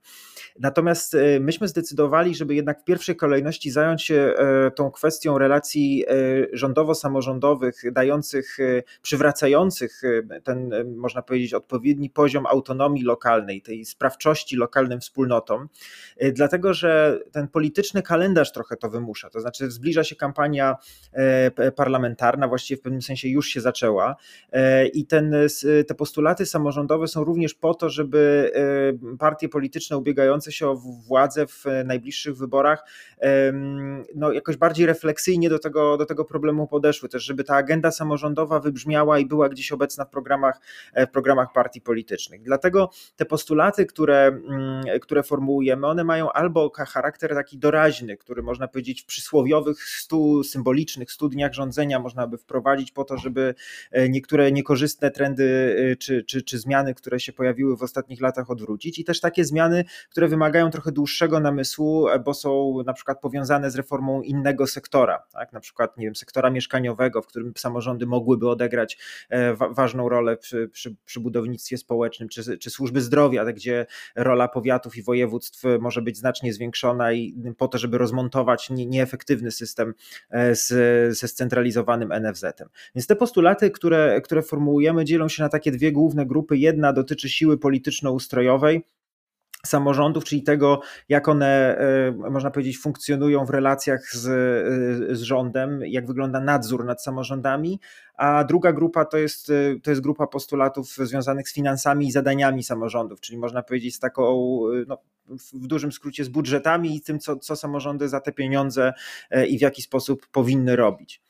Natomiast 0.59 1.15
e, 1.15 1.39
myśmy 1.39 1.67
zdecydowali, 1.67 2.35
żeby 2.35 2.55
jednak 2.55 2.81
w 2.81 2.83
pierwszej 2.83 3.15
kolejności 3.15 3.71
zająć 3.71 4.03
się 4.03 4.33
tą 4.75 4.91
kwestią 4.91 5.37
relacji 5.37 6.05
rządowo-samorządowych, 6.53 7.91
dających, 7.91 8.57
przywracających 9.01 10.01
ten, 10.43 10.71
można 10.97 11.21
powiedzieć, 11.21 11.53
odpowiedni 11.53 12.09
poziom 12.09 12.45
autonomii 12.45 13.03
lokalnej, 13.03 13.61
tej 13.61 13.85
sprawczości 13.85 14.55
lokalnym 14.55 14.99
wspólnotom, 14.99 15.69
dlatego 16.33 16.73
że 16.73 17.19
ten 17.31 17.47
polityczny 17.47 18.01
kalendarz 18.01 18.51
trochę 18.51 18.77
to 18.77 18.89
wymusza. 18.89 19.29
To 19.29 19.41
znaczy, 19.41 19.71
zbliża 19.71 20.03
się 20.03 20.15
kampania 20.15 20.75
E, 21.13 21.24
parlamentarna 21.75 22.47
właściwie 22.47 22.77
w 22.77 22.81
pewnym 22.81 23.01
sensie 23.01 23.29
już 23.29 23.47
się 23.47 23.61
zaczęła 23.61 24.15
e, 24.51 24.87
i 24.87 25.05
ten, 25.05 25.35
te 25.87 25.95
postulaty 25.95 26.45
samorządowe 26.45 27.07
są 27.07 27.23
również 27.23 27.53
po 27.53 27.73
to, 27.73 27.89
żeby 27.89 28.51
e, 28.55 29.17
partie 29.17 29.49
polityczne 29.49 29.97
ubiegające 29.97 30.51
się 30.51 30.67
o 30.67 30.75
władzę 31.07 31.47
w 31.47 31.65
najbliższych 31.85 32.37
wyborach 32.37 32.85
no, 34.15 34.31
jakoś 34.31 34.57
bardziej 34.57 34.85
refleksyjnie 34.85 35.49
do 35.49 35.59
tego, 35.59 35.97
do 35.97 36.05
tego 36.05 36.25
problemu 36.25 36.67
podeszły, 36.67 37.09
też 37.09 37.23
żeby 37.23 37.43
ta 37.43 37.55
agenda 37.55 37.91
samorządowa 37.91 38.59
wybrzmiała 38.59 39.19
i 39.19 39.25
była 39.25 39.49
gdzieś 39.49 39.71
obecna 39.71 40.05
w 40.05 40.09
programach, 40.09 40.59
w 40.95 41.11
programach 41.11 41.53
partii 41.53 41.81
politycznych. 41.81 42.43
Dlatego 42.43 42.89
te 43.15 43.25
postulaty, 43.25 43.85
które, 43.85 44.39
które 45.01 45.23
formułujemy, 45.23 45.87
one 45.87 46.03
mają 46.03 46.31
albo 46.31 46.71
charakter 46.75 47.33
taki 47.33 47.57
doraźny, 47.57 48.17
który 48.17 48.43
można 48.43 48.67
powiedzieć 48.67 49.01
w 49.01 49.05
przysłowiowych 49.05 49.83
stu 49.83 50.43
symbolicznych 50.43 51.11
studniach 51.15 51.53
rządzenia 51.53 51.99
można 51.99 52.27
by 52.27 52.37
wprowadzić 52.37 52.91
po 52.91 53.03
to, 53.03 53.17
żeby 53.17 53.55
e, 53.91 54.09
niektóre 54.09 54.51
niekorzystne 54.51 55.11
trendy 55.11 55.75
e, 55.91 55.95
czy, 55.95 56.23
czy, 56.23 56.41
czy 56.41 56.59
zmiany, 56.59 56.93
które 56.93 57.19
się 57.19 57.33
pojawiły 57.33 57.77
w 57.77 57.83
ostatnich 57.83 58.21
latach 58.21 58.51
odwrócić 58.51 58.99
i 58.99 59.03
też 59.03 59.19
takie 59.21 59.45
zmiany, 59.45 59.83
które 60.09 60.27
wymagają 60.27 60.69
trochę 60.69 60.91
dłuższego 60.91 61.39
namysłu, 61.39 62.07
e, 62.07 62.19
bo 62.19 62.33
są 62.33 62.83
na 62.85 62.93
przykład 62.93 63.21
powiązane 63.21 63.71
z 63.71 63.75
reformą 63.75 64.21
innego 64.21 64.67
sektora, 64.67 65.23
tak? 65.33 65.53
na 65.53 65.59
przykład 65.59 65.97
nie 65.97 66.05
wiem, 66.05 66.15
sektora 66.15 66.49
mieszkaniowego, 66.49 67.21
w 67.21 67.27
którym 67.27 67.53
samorządy 67.57 68.05
mogłyby 68.05 68.49
odegrać 68.49 68.97
ważną 69.71 70.09
rolę 70.09 70.37
przy, 70.37 70.69
przy, 70.69 70.95
przy 71.05 71.19
budownictwie 71.19 71.77
społecznym, 71.77 72.29
czy, 72.29 72.57
czy 72.57 72.69
służby 72.69 73.01
zdrowia, 73.01 73.45
gdzie 73.45 73.85
rola 74.15 74.47
powiatów 74.47 74.97
i 74.97 75.03
województw 75.03 75.63
może 75.79 76.01
być 76.01 76.17
znacznie 76.17 76.53
zwiększona 76.53 77.13
i 77.13 77.35
po 77.57 77.67
to, 77.67 77.77
żeby 77.77 77.97
rozmontować 77.97 78.69
nieefektywny 78.69 79.51
system 79.51 79.93
z, 80.51 80.67
ze 81.13 81.27
scentralizowanym 81.27 82.09
NFZ-em. 82.21 82.69
Więc 82.95 83.07
te 83.07 83.15
postulaty, 83.15 83.71
które, 83.71 84.21
które 84.21 84.41
formułujemy, 84.41 85.05
dzielą 85.05 85.27
się 85.29 85.43
na 85.43 85.49
takie 85.49 85.71
dwie 85.71 85.91
główne 85.91 86.25
grupy. 86.25 86.57
Jedna 86.57 86.93
dotyczy 86.93 87.29
siły 87.29 87.57
polityczno-ustrojowej, 87.57 88.81
samorządów, 89.65 90.23
czyli 90.23 90.43
tego, 90.43 90.81
jak 91.09 91.27
one, 91.27 91.77
e, 91.77 92.11
można 92.11 92.51
powiedzieć, 92.51 92.79
funkcjonują 92.79 93.45
w 93.45 93.49
relacjach 93.49 94.01
z, 94.11 94.27
e, 94.27 95.15
z 95.15 95.21
rządem, 95.21 95.81
jak 95.85 96.07
wygląda 96.07 96.39
nadzór 96.39 96.85
nad 96.85 97.03
samorządami, 97.03 97.79
a 98.15 98.43
druga 98.43 98.73
grupa 98.73 99.05
to 99.05 99.17
jest, 99.17 99.49
e, 99.49 99.79
to 99.83 99.89
jest 99.89 100.01
grupa 100.01 100.27
postulatów 100.27 100.87
związanych 100.87 101.49
z 101.49 101.53
finansami 101.53 102.07
i 102.07 102.11
zadaniami 102.11 102.63
samorządów, 102.63 103.19
czyli 103.19 103.37
można 103.37 103.63
powiedzieć 103.63 103.95
z 103.95 103.99
taką, 103.99 104.59
no, 104.87 104.97
w 105.53 105.67
dużym 105.67 105.91
skrócie 105.91 106.23
z 106.23 106.29
budżetami 106.29 106.95
i 106.95 107.01
tym, 107.01 107.19
co, 107.19 107.35
co 107.35 107.55
samorządy 107.55 108.09
za 108.09 108.21
te 108.21 108.31
pieniądze 108.31 108.93
i 109.47 109.57
w 109.57 109.61
jaki 109.61 109.81
sposób 109.81 110.27
powinny 110.27 110.75
robić. 110.75 111.24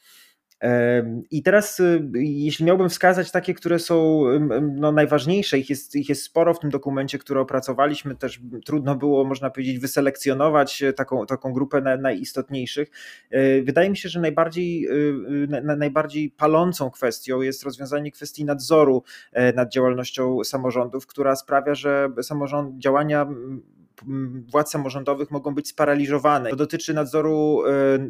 I 1.32 1.44
teraz, 1.44 1.80
y, 1.80 2.10
jeśli 2.14 2.66
miałbym 2.66 2.90
wskazać 2.90 3.32
takie, 3.32 3.54
które 3.54 3.80
są 3.80 4.24
no, 4.62 4.92
najważniejsze, 4.92 5.58
ich 5.58 5.70
jest, 5.70 5.96
ich 5.96 6.10
jest 6.10 6.24
sporo 6.24 6.54
w 6.54 6.60
tym 6.60 6.70
dokumencie, 6.70 7.18
który 7.20 7.40
opracowaliśmy, 7.40 8.16
też 8.16 8.42
trudno 8.66 8.96
było, 8.96 9.26
można 9.26 9.50
powiedzieć, 9.50 9.80
wyselekcjonować 9.80 10.84
e, 10.84 10.94
taką, 10.94 11.26
taką 11.26 11.54
grupę 11.54 11.82
najistotniejszych. 11.82 12.92
E, 13.30 13.62
wydaje 13.62 13.90
mi 13.90 13.98
się, 13.98 14.10
że 14.10 14.20
najbardziej, 14.20 14.88
y, 14.88 15.78
najbardziej 15.78 16.32
palącą 16.32 16.92
kwestią 16.92 17.42
jest 17.42 17.64
rozwiązanie 17.64 18.12
kwestii 18.12 18.46
nadzoru 18.46 19.04
e, 19.32 19.54
nad 19.54 19.72
działalnością 19.72 20.44
samorządów, 20.44 21.08
która 21.08 21.36
sprawia, 21.36 21.76
że 21.76 22.10
samorząd, 22.22 22.80
działania 22.80 23.28
władz 24.52 24.72
samorządowych 24.72 25.32
mogą 25.32 25.56
być 25.56 25.68
sparaliżowane. 25.68 26.50
To 26.50 26.56
dotyczy 26.56 26.94
nadzoru 26.94 27.64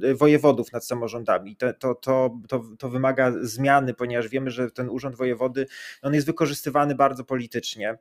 e, 0.04 0.16
wojewodów 0.16 0.72
nad 0.72 0.86
samorządami. 0.86 1.56
To, 1.56 1.74
to, 1.74 1.96
to, 1.96 2.40
to, 2.48 2.64
to 2.80 2.90
wymaga 2.90 3.32
zmiany, 3.42 3.94
ponieważ 3.94 4.28
wiemy, 4.28 4.52
że 4.52 4.72
ten 4.72 4.90
urząd 4.90 5.16
wojewody 5.16 5.66
on 6.02 6.14
jest 6.14 6.28
wykorzystywany 6.28 6.96
bardzo 6.96 7.24
politycznie. 7.24 7.98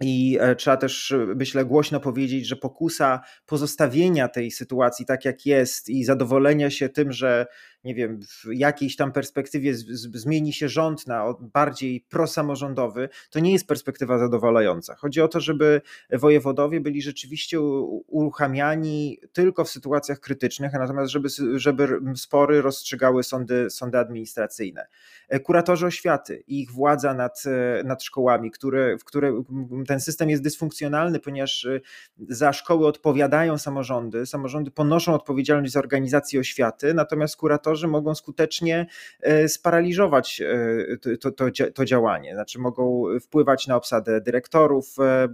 I 0.00 0.38
e, 0.40 0.56
trzeba 0.56 0.76
też, 0.76 1.14
myślę, 1.36 1.64
głośno 1.64 2.00
powiedzieć, 2.00 2.46
że 2.46 2.56
pokusa 2.56 3.20
pozostawienia 3.46 4.28
tej 4.28 4.50
sytuacji 4.50 5.06
tak, 5.06 5.24
jak 5.24 5.46
jest 5.46 5.88
i 5.88 6.04
zadowolenia 6.04 6.70
się 6.70 6.88
tym, 6.88 7.12
że 7.12 7.46
nie 7.84 7.94
wiem, 7.94 8.20
w 8.22 8.44
jakiejś 8.52 8.96
tam 8.96 9.12
perspektywie 9.12 9.74
zmieni 10.14 10.52
się 10.52 10.68
rząd 10.68 11.06
na 11.06 11.34
bardziej 11.40 12.00
prosamorządowy, 12.08 13.08
to 13.30 13.40
nie 13.40 13.52
jest 13.52 13.66
perspektywa 13.66 14.18
zadowalająca. 14.18 14.94
Chodzi 14.94 15.20
o 15.20 15.28
to, 15.28 15.40
żeby 15.40 15.80
wojewodowie 16.12 16.80
byli 16.80 17.02
rzeczywiście 17.02 17.60
uruchamiani 18.06 19.18
tylko 19.32 19.64
w 19.64 19.70
sytuacjach 19.70 20.20
krytycznych, 20.20 20.72
natomiast 20.72 21.10
żeby, 21.10 21.28
żeby 21.54 21.88
spory 22.16 22.62
rozstrzygały 22.62 23.22
sądy, 23.22 23.70
sądy 23.70 23.98
administracyjne. 23.98 24.86
E, 25.28 25.40
kuratorzy 25.40 25.86
oświaty 25.86 26.44
i 26.46 26.60
ich 26.60 26.72
władza 26.72 27.14
nad, 27.14 27.42
e, 27.46 27.84
nad 27.84 28.02
szkołami, 28.02 28.50
które, 28.50 28.98
w 28.98 29.04
które 29.04 29.42
ten 29.86 30.00
system 30.00 30.30
jest 30.30 30.42
dysfunkcjonalny, 30.42 31.20
ponieważ 31.20 31.64
e, 31.64 31.80
za 32.28 32.52
szkoły 32.52 32.86
odpowiadają 32.86 33.58
samorządy, 33.58 34.26
samorządy 34.26 34.70
ponoszą 34.70 35.14
odpowiedzialność 35.14 35.72
za 35.72 35.78
organizację 35.78 36.40
oświaty, 36.40 36.94
natomiast 36.94 37.36
kuratorzy 37.36 37.69
operatorzy 37.70 37.88
mogą 37.88 38.14
skutecznie 38.14 38.86
e, 39.20 39.48
sparaliżować 39.48 40.40
e, 40.40 41.16
to, 41.16 41.30
to, 41.30 41.44
to 41.74 41.84
działanie. 41.84 42.34
Znaczy 42.34 42.58
mogą 42.58 43.04
wpływać 43.22 43.66
na 43.66 43.76
obsadę 43.76 44.20
dyrektorów 44.20 44.96
e, 44.98 45.28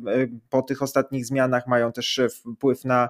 po 0.51 0.63
tych 0.63 0.83
ostatnich 0.83 1.27
zmianach, 1.27 1.67
mają 1.67 1.93
też 1.93 2.21
wpływ 2.31 2.85
na 2.85 3.09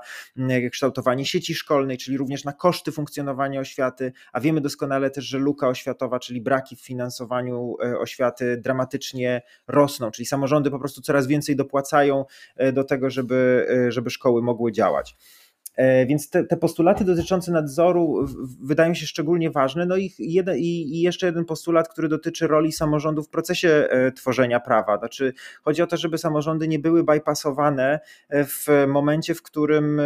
kształtowanie 0.73 1.27
sieci 1.27 1.55
szkolnej, 1.55 1.99
czyli 1.99 2.17
również 2.17 2.45
na 2.45 2.53
koszty 2.53 2.93
funkcjonowania 2.93 3.61
oświaty, 3.61 4.13
a 4.33 4.41
wiemy 4.41 4.61
doskonale 4.61 5.11
też, 5.11 5.25
że 5.25 5.39
luka 5.39 5.69
oświatowa, 5.69 6.19
czyli 6.19 6.41
braki 6.41 6.77
w 6.77 6.81
finansowaniu 6.81 7.77
oświaty 7.99 8.57
dramatycznie 8.57 9.43
rosną, 9.69 10.11
czyli 10.11 10.27
samorządy 10.27 10.71
po 10.71 10.79
prostu 10.79 11.01
coraz 11.03 11.27
więcej 11.27 11.57
dopłacają 11.57 12.25
do 12.73 12.85
tego, 12.85 13.11
żeby, 13.11 13.67
żeby 13.89 14.11
szkoły 14.11 14.43
mogły 14.43 14.73
działać. 14.73 15.17
E, 15.77 16.07
więc 16.07 16.31
te, 16.31 16.45
te, 16.45 16.57
postulaty 16.57 17.05
dotyczące 17.05 17.53
nadzoru 17.53 18.27
wydają 18.63 18.95
się 18.95 19.07
szczególnie 19.07 19.51
ważne. 19.51 19.87
No 19.87 19.97
i, 19.97 20.13
i, 20.19 21.01
jeszcze 21.01 21.27
jeden 21.27 21.45
postulat, 21.45 21.89
który 21.89 22.09
dotyczy 22.09 22.47
roli 22.47 22.73
samorządu 22.73 23.23
w 23.23 23.29
procesie 23.29 23.69
e, 23.69 24.13
tworzenia 24.13 24.61
prawa. 24.61 24.99
Znaczy, 24.99 25.33
chodzi 25.63 25.83
o 25.83 25.87
to, 25.87 25.97
żeby 25.97 26.19
samorządy 26.19 26.69
nie 26.69 26.79
były 26.79 27.05
bypassowane 27.05 28.01
e, 28.29 28.45
w 28.45 28.67
momencie, 28.89 29.35
w 29.35 29.43
którym 29.43 30.01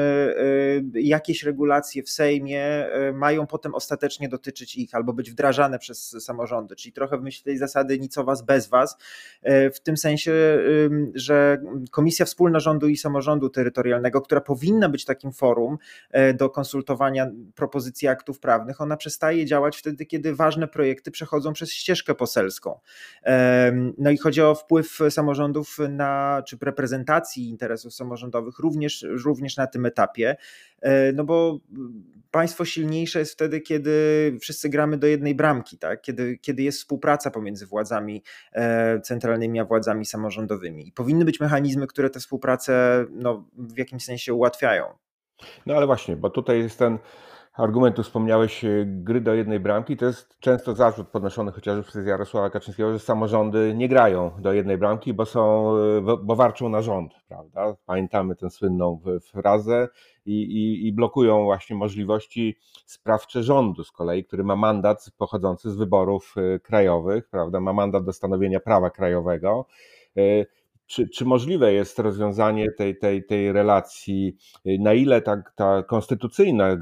jakieś 0.94 1.42
regulacje 1.42 2.02
w 2.02 2.10
Sejmie 2.10 2.86
mają 3.14 3.46
potem 3.46 3.74
ostatecznie 3.74 4.28
dotyczyć 4.28 4.76
ich 4.76 4.94
albo 4.94 5.12
być 5.12 5.30
wdrażane 5.30 5.78
przez 5.78 6.24
samorządy. 6.24 6.76
Czyli 6.76 6.92
trochę 6.92 7.18
w 7.18 7.22
myśl 7.22 7.44
tej 7.44 7.58
zasady 7.58 7.98
nic 7.98 8.18
o 8.18 8.24
was 8.24 8.42
bez 8.42 8.68
was, 8.68 8.96
w 9.74 9.80
tym 9.82 9.96
sensie, 9.96 10.32
że 11.14 11.62
Komisja 11.90 12.26
Wspólna 12.26 12.60
Rządu 12.60 12.88
i 12.88 12.96
Samorządu 12.96 13.48
Terytorialnego, 13.48 14.20
która 14.20 14.40
powinna 14.40 14.88
być 14.88 15.04
takim 15.04 15.32
forum, 15.32 15.59
forum 15.60 15.78
do 16.34 16.50
konsultowania 16.50 17.30
propozycji 17.54 18.08
aktów 18.08 18.40
prawnych. 18.40 18.80
Ona 18.80 18.96
przestaje 18.96 19.46
działać 19.46 19.76
wtedy, 19.76 20.06
kiedy 20.06 20.34
ważne 20.34 20.68
projekty 20.68 21.10
przechodzą 21.10 21.52
przez 21.52 21.72
ścieżkę 21.72 22.14
poselską. 22.14 22.80
No 23.98 24.10
i 24.10 24.18
chodzi 24.18 24.42
o 24.42 24.54
wpływ 24.54 24.98
samorządów 25.10 25.78
na, 25.88 26.42
czy 26.46 26.56
reprezentacji 26.62 27.48
interesów 27.48 27.94
samorządowych 27.94 28.58
również, 28.58 29.06
również 29.24 29.56
na 29.56 29.66
tym 29.66 29.86
etapie. 29.86 30.36
E, 30.80 31.12
no 31.12 31.24
bo 31.24 31.60
państwo 32.30 32.64
silniejsze 32.64 33.18
jest 33.18 33.32
wtedy, 33.32 33.60
kiedy 33.60 33.92
wszyscy 34.40 34.68
gramy 34.68 34.98
do 34.98 35.06
jednej 35.06 35.34
bramki, 35.34 35.78
tak? 35.78 36.02
kiedy, 36.02 36.38
kiedy 36.38 36.62
jest 36.62 36.78
współpraca 36.78 37.30
pomiędzy 37.30 37.66
władzami 37.66 38.22
e, 38.52 39.00
centralnymi 39.00 39.60
a 39.60 39.64
władzami 39.64 40.06
samorządowymi. 40.06 40.88
I 40.88 40.92
powinny 40.92 41.24
być 41.24 41.40
mechanizmy, 41.40 41.86
które 41.86 42.10
tę 42.10 42.20
współpracę 42.20 43.04
no, 43.10 43.44
w 43.56 43.78
jakimś 43.78 44.04
sensie 44.04 44.34
ułatwiają. 44.34 44.84
No 45.66 45.74
ale 45.74 45.86
właśnie, 45.86 46.16
bo 46.16 46.30
tutaj 46.30 46.58
jest 46.58 46.78
ten 46.78 46.98
argumentu 47.60 48.02
wspomniałeś 48.02 48.64
e, 48.64 48.84
gry 48.86 49.20
do 49.20 49.34
jednej 49.34 49.60
bramki. 49.60 49.96
To 49.96 50.06
jest 50.06 50.38
często 50.40 50.74
zarzut 50.74 51.08
podnoszony 51.08 51.52
chociażby 51.52 51.82
przez 51.82 52.06
Jarosława 52.06 52.50
Kaczyńskiego, 52.50 52.92
że 52.92 52.98
samorządy 52.98 53.74
nie 53.76 53.88
grają 53.88 54.30
do 54.38 54.52
jednej 54.52 54.78
bramki, 54.78 55.14
bo 55.14 55.26
są, 55.26 55.74
e, 55.76 56.00
bo 56.22 56.36
warczą 56.36 56.68
na 56.68 56.82
rząd, 56.82 57.12
prawda? 57.28 57.76
Pamiętamy 57.86 58.36
tę 58.36 58.50
słynną 58.50 59.00
frazę 59.22 59.88
i, 60.26 60.42
i, 60.42 60.86
i 60.86 60.92
blokują 60.92 61.44
właśnie 61.44 61.76
możliwości 61.76 62.58
sprawcze 62.86 63.42
rządu 63.42 63.84
z 63.84 63.92
kolei, 63.92 64.24
który 64.24 64.44
ma 64.44 64.56
mandat 64.56 65.10
pochodzący 65.18 65.70
z 65.70 65.76
wyborów 65.76 66.34
e, 66.36 66.58
krajowych, 66.58 67.28
prawda? 67.28 67.60
Ma 67.60 67.72
mandat 67.72 68.04
do 68.04 68.12
stanowienia 68.12 68.60
prawa 68.60 68.90
krajowego 68.90 69.66
czy, 70.90 71.08
czy 71.08 71.24
możliwe 71.24 71.72
jest 71.72 71.98
rozwiązanie 71.98 72.70
tej, 72.72 72.98
tej, 72.98 73.24
tej 73.24 73.52
relacji, 73.52 74.36
na 74.64 74.94
ile 74.94 75.22
ta, 75.22 75.42
ta 75.54 75.82
konstytucyjna 75.82 76.68
e, 76.68 76.78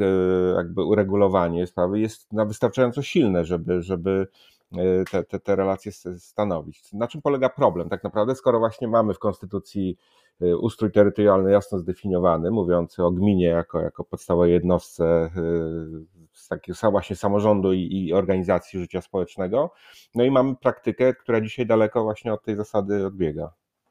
jakby 0.56 0.84
uregulowanie 0.84 1.66
sprawy 1.66 2.00
jest 2.00 2.32
na 2.32 2.44
wystarczająco 2.44 3.02
silne, 3.02 3.44
żeby, 3.44 3.82
żeby 3.82 4.28
e, 4.72 5.04
te, 5.04 5.24
te, 5.24 5.40
te 5.40 5.56
relacje 5.56 5.92
stanowić. 6.18 6.92
Na 6.92 7.08
czym 7.08 7.22
polega 7.22 7.48
problem 7.48 7.88
tak 7.88 8.04
naprawdę, 8.04 8.34
skoro 8.34 8.58
właśnie 8.58 8.88
mamy 8.88 9.14
w 9.14 9.18
konstytucji 9.18 9.96
ustrój 10.60 10.92
terytorialny 10.92 11.52
jasno 11.52 11.78
zdefiniowany, 11.78 12.50
mówiący 12.50 13.04
o 13.04 13.10
gminie 13.10 13.46
jako, 13.46 13.80
jako 13.80 14.04
podstawowej 14.04 14.52
jednostce 14.52 15.30
z 16.32 16.48
takiego 16.48 16.90
właśnie 16.90 17.16
samorządu 17.16 17.72
i, 17.72 17.88
i 17.92 18.12
organizacji 18.12 18.80
życia 18.80 19.00
społecznego. 19.00 19.72
No 20.14 20.24
i 20.24 20.30
mamy 20.30 20.56
praktykę, 20.56 21.14
która 21.14 21.40
dzisiaj 21.40 21.66
daleko 21.66 22.02
właśnie 22.02 22.32
od 22.32 22.42
tej 22.42 22.56
zasady 22.56 23.06
odbiega. 23.06 23.52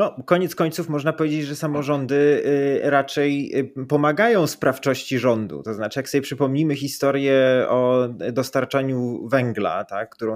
No, 0.00 0.16
koniec 0.26 0.54
końców 0.54 0.88
można 0.88 1.12
powiedzieć, 1.12 1.46
że 1.46 1.56
samorządy 1.56 2.14
y, 2.84 2.90
raczej 2.90 3.58
y, 3.78 3.86
pomagają 3.86 4.46
sprawczości 4.46 5.18
rządu. 5.18 5.62
To 5.62 5.74
znaczy, 5.74 5.98
jak 5.98 6.08
sobie 6.08 6.22
przypomnimy 6.22 6.76
historię 6.76 7.66
o 7.68 8.08
dostarczaniu 8.32 9.28
węgla, 9.28 9.84
tak, 9.84 10.10
którą 10.10 10.34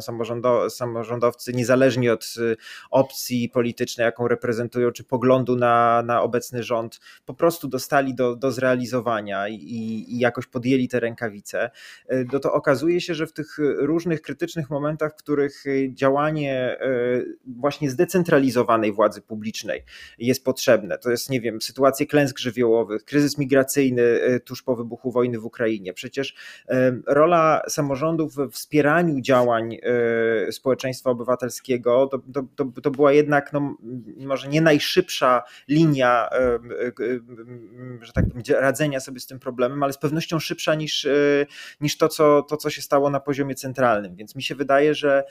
samorządowcy, 0.68 1.52
niezależnie 1.52 2.12
od 2.12 2.34
y, 2.38 2.56
opcji 2.90 3.48
politycznej, 3.48 4.04
jaką 4.04 4.28
reprezentują, 4.28 4.90
czy 4.90 5.04
poglądu 5.04 5.56
na, 5.56 6.02
na 6.02 6.22
obecny 6.22 6.62
rząd, 6.62 7.00
po 7.24 7.34
prostu 7.34 7.68
dostali 7.68 8.14
do, 8.14 8.36
do 8.36 8.52
zrealizowania 8.52 9.48
i, 9.48 9.54
i 10.08 10.18
jakoś 10.18 10.46
podjęli 10.46 10.88
te 10.88 11.00
rękawice, 11.00 11.70
no 12.32 12.40
to 12.40 12.52
okazuje 12.52 13.00
się, 13.00 13.14
że 13.14 13.26
w 13.26 13.32
tych 13.32 13.56
różnych 13.78 14.22
krytycznych 14.22 14.70
momentach, 14.70 15.12
w 15.12 15.16
których 15.16 15.64
działanie 15.88 16.78
właśnie 17.46 17.90
zdecentralizowanej 17.90 18.92
władzy 18.92 19.22
publicznej, 19.22 19.53
jest 20.18 20.44
potrzebne. 20.44 20.98
To 20.98 21.10
jest, 21.10 21.30
nie 21.30 21.40
wiem, 21.40 21.60
sytuacje 21.60 22.06
klęsk 22.06 22.38
żywiołowych, 22.38 23.04
kryzys 23.04 23.38
migracyjny 23.38 24.02
e, 24.02 24.40
tuż 24.40 24.62
po 24.62 24.76
wybuchu 24.76 25.10
wojny 25.10 25.38
w 25.38 25.44
Ukrainie. 25.44 25.92
Przecież 25.92 26.34
e, 26.68 26.96
rola 27.06 27.62
samorządów 27.68 28.34
we 28.34 28.48
wspieraniu 28.50 29.20
działań 29.20 29.78
e, 29.82 30.52
społeczeństwa 30.52 31.10
obywatelskiego 31.10 32.06
to, 32.06 32.18
to, 32.34 32.42
to, 32.56 32.80
to 32.80 32.90
była 32.90 33.12
jednak 33.12 33.52
no, 33.52 33.76
może 34.16 34.48
nie 34.48 34.60
najszybsza 34.60 35.42
linia 35.68 36.28
że 38.00 38.12
tak 38.12 38.24
powiem, 38.28 38.42
radzenia 38.60 39.00
sobie 39.00 39.20
z 39.20 39.26
tym 39.26 39.38
problemem, 39.38 39.82
ale 39.82 39.92
z 39.92 39.98
pewnością 39.98 40.38
szybsza 40.38 40.74
niż, 40.74 41.08
niż 41.80 41.98
to, 41.98 42.08
co, 42.08 42.42
to, 42.42 42.56
co 42.56 42.70
się 42.70 42.82
stało 42.82 43.10
na 43.10 43.20
poziomie 43.20 43.54
centralnym. 43.54 44.16
Więc 44.16 44.36
mi 44.36 44.42
się 44.42 44.54
wydaje, 44.54 44.94
że 44.94 45.24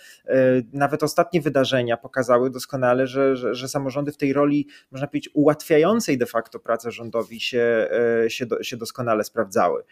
nawet 0.74 1.04
ostatnie 1.04 1.42
wydarzenia 1.42 1.98
pokazały 1.98 2.50
doskonale, 2.50 3.08
że, 3.08 3.36
że, 3.36 3.56
że 3.56 3.68
samorządy 3.68 4.03
w 4.12 4.18
tej 4.18 4.34
roli, 4.34 4.68
można 4.92 5.08
powiedzieć, 5.08 5.30
ułatwiającej 5.34 6.18
de 6.18 6.26
facto 6.26 6.60
pracę 6.60 6.92
rządowi 6.92 7.40
się, 7.40 7.90
e, 8.26 8.30
się, 8.30 8.46
do, 8.46 8.64
się 8.64 8.78
doskonale 8.78 9.24
sprawdzały. 9.24 9.84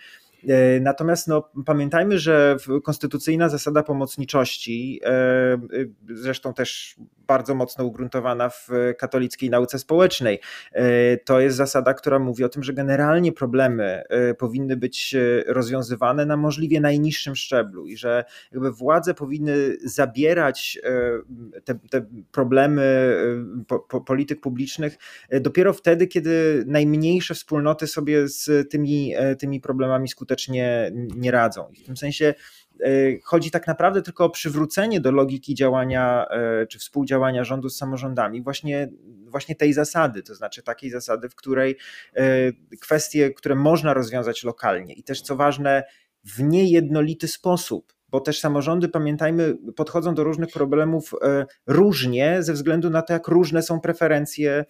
E, 0.47 0.79
natomiast 0.79 1.27
no, 1.27 1.49
pamiętajmy, 1.65 2.19
że 2.19 2.57
konstytucyjna 2.83 3.49
zasada 3.49 3.83
pomocniczości, 3.83 5.01
e, 5.05 5.57
zresztą 6.09 6.53
też 6.53 6.95
bardzo 7.27 7.55
mocno 7.55 7.85
ugruntowana 7.85 8.49
w 8.49 8.69
katolickiej 8.97 9.49
nauce 9.49 9.79
społecznej, 9.79 10.39
to 11.25 11.39
jest 11.39 11.57
zasada, 11.57 11.93
która 11.93 12.19
mówi 12.19 12.43
o 12.43 12.49
tym, 12.49 12.63
że 12.63 12.73
generalnie 12.73 13.31
problemy 13.31 14.03
powinny 14.37 14.77
być 14.77 15.15
rozwiązywane 15.45 16.25
na 16.25 16.37
możliwie 16.37 16.81
najniższym 16.81 17.35
szczeblu 17.35 17.87
i 17.87 17.97
że 17.97 18.23
jakby 18.51 18.71
władze 18.71 19.13
powinny 19.13 19.77
zabierać 19.83 20.79
te, 21.63 21.79
te 21.89 22.05
problemy 22.31 23.15
po, 23.67 23.79
po 23.79 24.01
polityk 24.01 24.41
publicznych 24.41 24.97
dopiero 25.41 25.73
wtedy, 25.73 26.07
kiedy 26.07 26.63
najmniejsze 26.67 27.33
wspólnoty 27.33 27.87
sobie 27.87 28.27
z 28.27 28.69
tymi, 28.69 29.13
tymi 29.39 29.61
problemami 29.61 30.07
skutecznie 30.07 30.30
skutecznie 30.31 30.91
nie 30.93 31.31
radzą. 31.31 31.69
I 31.71 31.75
w 31.75 31.85
tym 31.85 31.97
sensie 31.97 32.33
e, 32.79 32.87
chodzi 33.23 33.51
tak 33.51 33.67
naprawdę 33.67 34.01
tylko 34.01 34.25
o 34.25 34.29
przywrócenie 34.29 35.01
do 35.01 35.11
logiki 35.11 35.55
działania 35.55 36.25
e, 36.29 36.67
czy 36.67 36.79
współdziałania 36.79 37.43
rządu 37.43 37.69
z 37.69 37.77
samorządami, 37.77 38.41
właśnie, 38.41 38.89
właśnie 39.25 39.55
tej 39.55 39.73
zasady, 39.73 40.23
to 40.23 40.35
znaczy 40.35 40.63
takiej 40.63 40.89
zasady, 40.89 41.29
w 41.29 41.35
której 41.35 41.77
e, 42.15 42.23
kwestie, 42.81 43.31
które 43.31 43.55
można 43.55 43.93
rozwiązać 43.93 44.43
lokalnie 44.43 44.93
i 44.93 45.03
też 45.03 45.21
co 45.21 45.35
ważne, 45.35 45.83
w 46.23 46.43
niejednolity 46.43 47.27
sposób 47.27 47.93
bo 48.11 48.19
też 48.19 48.39
samorządy, 48.39 48.89
pamiętajmy, 48.89 49.57
podchodzą 49.75 50.15
do 50.15 50.23
różnych 50.23 50.49
problemów 50.49 51.11
e, 51.21 51.45
różnie, 51.67 52.43
ze 52.43 52.53
względu 52.53 52.89
na 52.89 53.01
to, 53.01 53.13
jak 53.13 53.27
różne 53.27 53.63
są 53.63 53.79
preferencje 53.79 54.65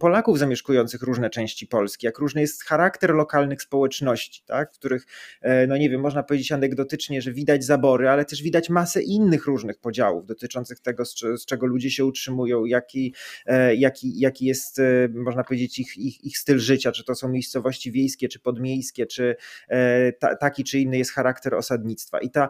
Polaków 0.00 0.38
zamieszkujących 0.38 1.02
różne 1.02 1.30
części 1.30 1.66
Polski, 1.66 2.06
jak 2.06 2.18
różny 2.18 2.40
jest 2.40 2.64
charakter 2.64 3.14
lokalnych 3.14 3.62
społeczności, 3.62 4.42
tak, 4.46 4.74
w 4.74 4.78
których, 4.78 5.06
e, 5.40 5.66
no 5.66 5.76
nie 5.76 5.90
wiem, 5.90 6.00
można 6.00 6.22
powiedzieć 6.22 6.52
anegdotycznie, 6.52 7.22
że 7.22 7.32
widać 7.32 7.64
zabory, 7.64 8.08
ale 8.08 8.24
też 8.24 8.42
widać 8.42 8.70
masę 8.70 9.02
innych 9.02 9.46
różnych 9.46 9.78
podziałów 9.78 10.26
dotyczących 10.26 10.80
tego, 10.80 11.04
z, 11.04 11.14
czego 11.46 11.66
ludzie 11.66 11.90
się 11.90 12.04
utrzymują, 12.04 12.64
jaki, 12.64 13.14
e, 13.46 13.74
jaki, 13.74 14.20
jaki 14.20 14.46
jest, 14.46 14.80
można 15.14 15.44
powiedzieć, 15.44 15.78
ich, 15.78 15.98
ich, 15.98 16.24
ich 16.24 16.38
styl 16.38 16.58
życia, 16.58 16.92
czy 16.92 17.04
to 17.04 17.14
są 17.14 17.28
miejscowości 17.28 17.92
wiejskie, 17.92 18.28
czy 18.28 18.40
podmiejskie, 18.40 19.06
czy 19.06 19.36
taki 20.40 20.64
czy 20.64 20.78
inny 20.78 20.98
jest 20.98 21.12
charakter 21.12 21.54
osadnictwa. 21.54 22.20
I 22.20 22.30
ta 22.30 22.48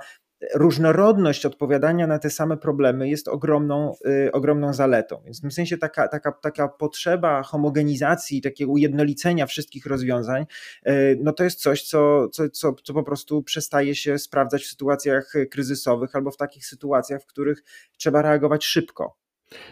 różnorodność 0.54 1.46
odpowiadania 1.46 2.06
na 2.06 2.18
te 2.18 2.30
same 2.30 2.56
problemy 2.56 3.08
jest 3.08 3.28
ogromną, 3.28 3.94
y, 4.06 4.32
ogromną 4.32 4.74
zaletą. 4.74 5.22
Więc 5.24 5.38
w 5.38 5.40
tym 5.40 5.50
sensie 5.50 5.78
taka, 5.78 6.08
taka, 6.08 6.32
taka 6.32 6.68
potrzeba 6.68 7.42
homogenizacji, 7.42 8.42
takiego 8.42 8.72
ujednolicenia 8.72 9.46
wszystkich 9.46 9.86
rozwiązań, 9.86 10.46
y, 10.86 11.18
no 11.22 11.32
to 11.32 11.44
jest 11.44 11.60
coś, 11.60 11.82
co, 11.82 12.28
co, 12.28 12.48
co, 12.48 12.74
co 12.84 12.94
po 12.94 13.02
prostu 13.02 13.42
przestaje 13.42 13.94
się 13.94 14.18
sprawdzać 14.18 14.62
w 14.62 14.66
sytuacjach 14.66 15.32
kryzysowych 15.50 16.16
albo 16.16 16.30
w 16.30 16.36
takich 16.36 16.66
sytuacjach, 16.66 17.22
w 17.22 17.26
których 17.26 17.62
trzeba 17.96 18.22
reagować 18.22 18.64
szybko. 18.64 19.21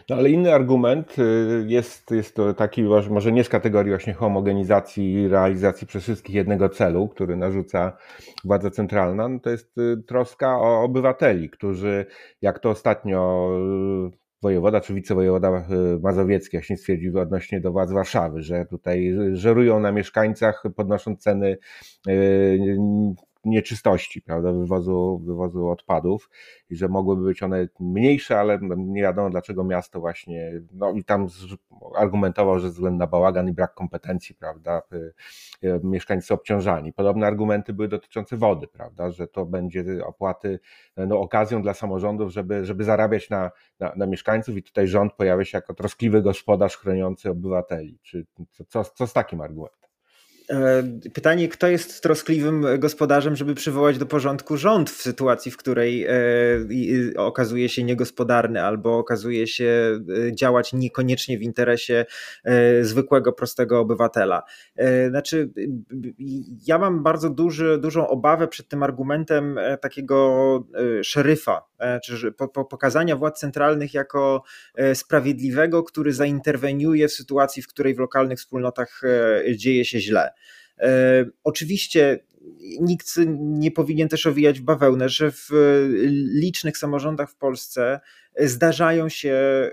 No 0.09 0.17
ale 0.17 0.31
inny 0.31 0.55
argument 0.55 1.19
y, 1.19 1.65
jest, 1.67 2.11
jest 2.11 2.37
to 2.37 2.55
taki, 2.55 2.83
może 3.11 3.33
nie 3.33 3.45
z 3.45 3.49
kategorii 3.49 3.93
właśnie 3.93 4.13
homogenizacji 4.13 5.13
i 5.13 5.29
realizacji 5.29 5.87
przez 5.87 6.03
wszystkich 6.03 6.35
jednego 6.35 6.69
celu, 6.69 7.09
który 7.09 7.37
narzuca 7.37 7.97
władza 8.45 8.71
centralna, 8.71 9.29
no 9.29 9.41
to 9.41 9.51
jest 9.51 9.79
y, 9.79 10.03
troska 10.07 10.59
o 10.59 10.83
obywateli, 10.83 11.51
którzy, 11.51 12.07
jak 12.43 12.59
to 12.59 12.71
ostatnio 12.71 13.51
y, 14.15 14.21
wojewoda 14.43 14.81
czy 14.81 14.95
wicewojewoda 14.95 15.65
mazowiecki 16.03 16.57
właśnie 16.57 16.77
stwierdził 16.77 17.19
odnośnie 17.19 17.61
do 17.61 17.73
władz 17.73 17.93
Warszawy, 17.93 18.43
że 18.43 18.67
tutaj 18.67 19.15
żerują 19.33 19.81
na 19.81 19.93
mieszkańcach, 19.93 20.63
podnosząc 20.77 21.21
ceny 21.23 21.59
nieczystości, 23.45 24.23
prawda, 24.23 24.53
wywozu, 24.53 25.23
wywozu 25.25 25.69
odpadów 25.69 26.31
i 26.71 26.77
że 26.77 26.89
mogłyby 26.89 27.25
być 27.25 27.43
one 27.43 27.69
mniejsze, 27.81 28.41
ale 28.41 28.59
nie 28.77 29.03
wiadomo 29.03 29.31
dlaczego 29.31 29.65
miasto 29.65 30.01
właśnie, 30.01 30.53
no 30.73 30.93
i 30.93 31.05
tam 31.05 31.27
argumentował, 31.97 32.59
że 32.59 32.69
ze 32.69 32.73
względu 32.75 32.99
na 32.99 33.07
bałagan 33.07 33.49
i 33.49 33.53
brak 33.53 33.75
kompetencji, 33.75 34.35
prawda, 34.35 34.83
y, 34.93 35.13
y, 35.65 35.81
mieszkańcy 35.83 36.35
obciążani. 36.35 36.93
Podobne 36.93 37.27
argumenty 37.27 37.73
były 37.73 37.89
dotyczące 37.89 38.37
wody, 38.37 38.67
prawda, 38.69 39.11
że 39.11 39.29
to 39.29 39.47
będzie 39.47 39.85
opłaty 40.07 40.61
no, 40.97 41.21
okazją 41.21 41.63
dla 41.63 41.75
samorządów, 41.75 42.33
żeby, 42.33 42.65
żeby 42.65 42.85
zarabiać 42.85 43.31
na, 43.31 43.51
na, 43.81 43.93
na 43.97 44.07
mieszkańców 44.07 44.57
i 44.57 44.63
tutaj 44.63 44.89
rząd 44.89 45.13
pojawia 45.13 45.45
się 45.45 45.59
jako 45.59 45.75
troskliwy 45.75 46.23
gospodarz 46.23 46.77
chroniący 46.77 47.31
obywateli. 47.31 47.99
Czy 48.03 48.27
co, 48.69 48.85
co 48.85 49.07
z 49.07 49.13
takim 49.13 49.41
argumentem? 49.41 49.90
E, 50.51 50.83
pytanie, 51.15 51.49
kto 51.49 51.67
jest 51.67 52.03
troskliwym 52.03 52.67
gospodarzem, 52.79 53.37
żeby 53.37 53.55
przywołać 53.55 53.99
do 53.99 54.07
porządku 54.07 54.57
rząd 54.57 54.91
w 54.91 55.03
sytuacji, 55.03 55.53
w 55.53 55.57
której 55.57 56.07
e, 56.07 56.13
okazuje 57.17 57.69
się 57.69 57.85
niegospodarny 57.85 58.63
albo 58.63 58.99
okazuje 58.99 59.47
się 59.47 60.01
e, 60.29 60.35
działać 60.37 60.73
niekoniecznie 60.73 61.39
w 61.39 61.43
interesie 61.43 62.07
zwykłego, 62.83 63.33
prostego 63.33 63.81
obywatela. 63.81 64.43
Znaczy, 65.09 65.51
ja 66.67 66.79
mam 66.79 67.03
bardzo 67.03 67.31
duży, 67.31 67.79
dużą 67.79 68.09
obawę 68.09 68.49
przed 68.49 68.69
tym 68.69 68.83
argumentem 68.83 69.59
takiego 69.81 70.65
szeryfa, 71.03 71.65
czy 72.05 72.33
pokazania 72.71 73.17
władz 73.17 73.41
centralnych 73.41 73.95
jako 73.95 74.43
sprawiedliwego, 74.95 75.83
który 75.83 76.13
zainterweniuje 76.13 77.09
w 77.09 77.13
sytuacji, 77.13 77.63
w 77.63 77.69
której 77.69 77.95
w 77.95 77.99
lokalnych 77.99 78.39
wspólnotach 78.39 79.01
dzieje 79.57 79.85
się 79.85 80.01
źle. 80.01 80.31
E, 80.83 81.25
oczywiście 81.45 82.19
nikt 82.81 83.07
nie 83.39 83.71
powinien 83.71 84.09
też 84.09 84.27
owijać 84.27 84.61
w 84.61 84.63
bawełnę, 84.63 85.09
że 85.09 85.31
w 85.31 85.49
licznych 86.33 86.79
samorządach 86.79 87.31
w 87.31 87.37
Polsce 87.37 88.01
zdarzają 88.39 89.09
się 89.09 89.33
e, 89.33 89.71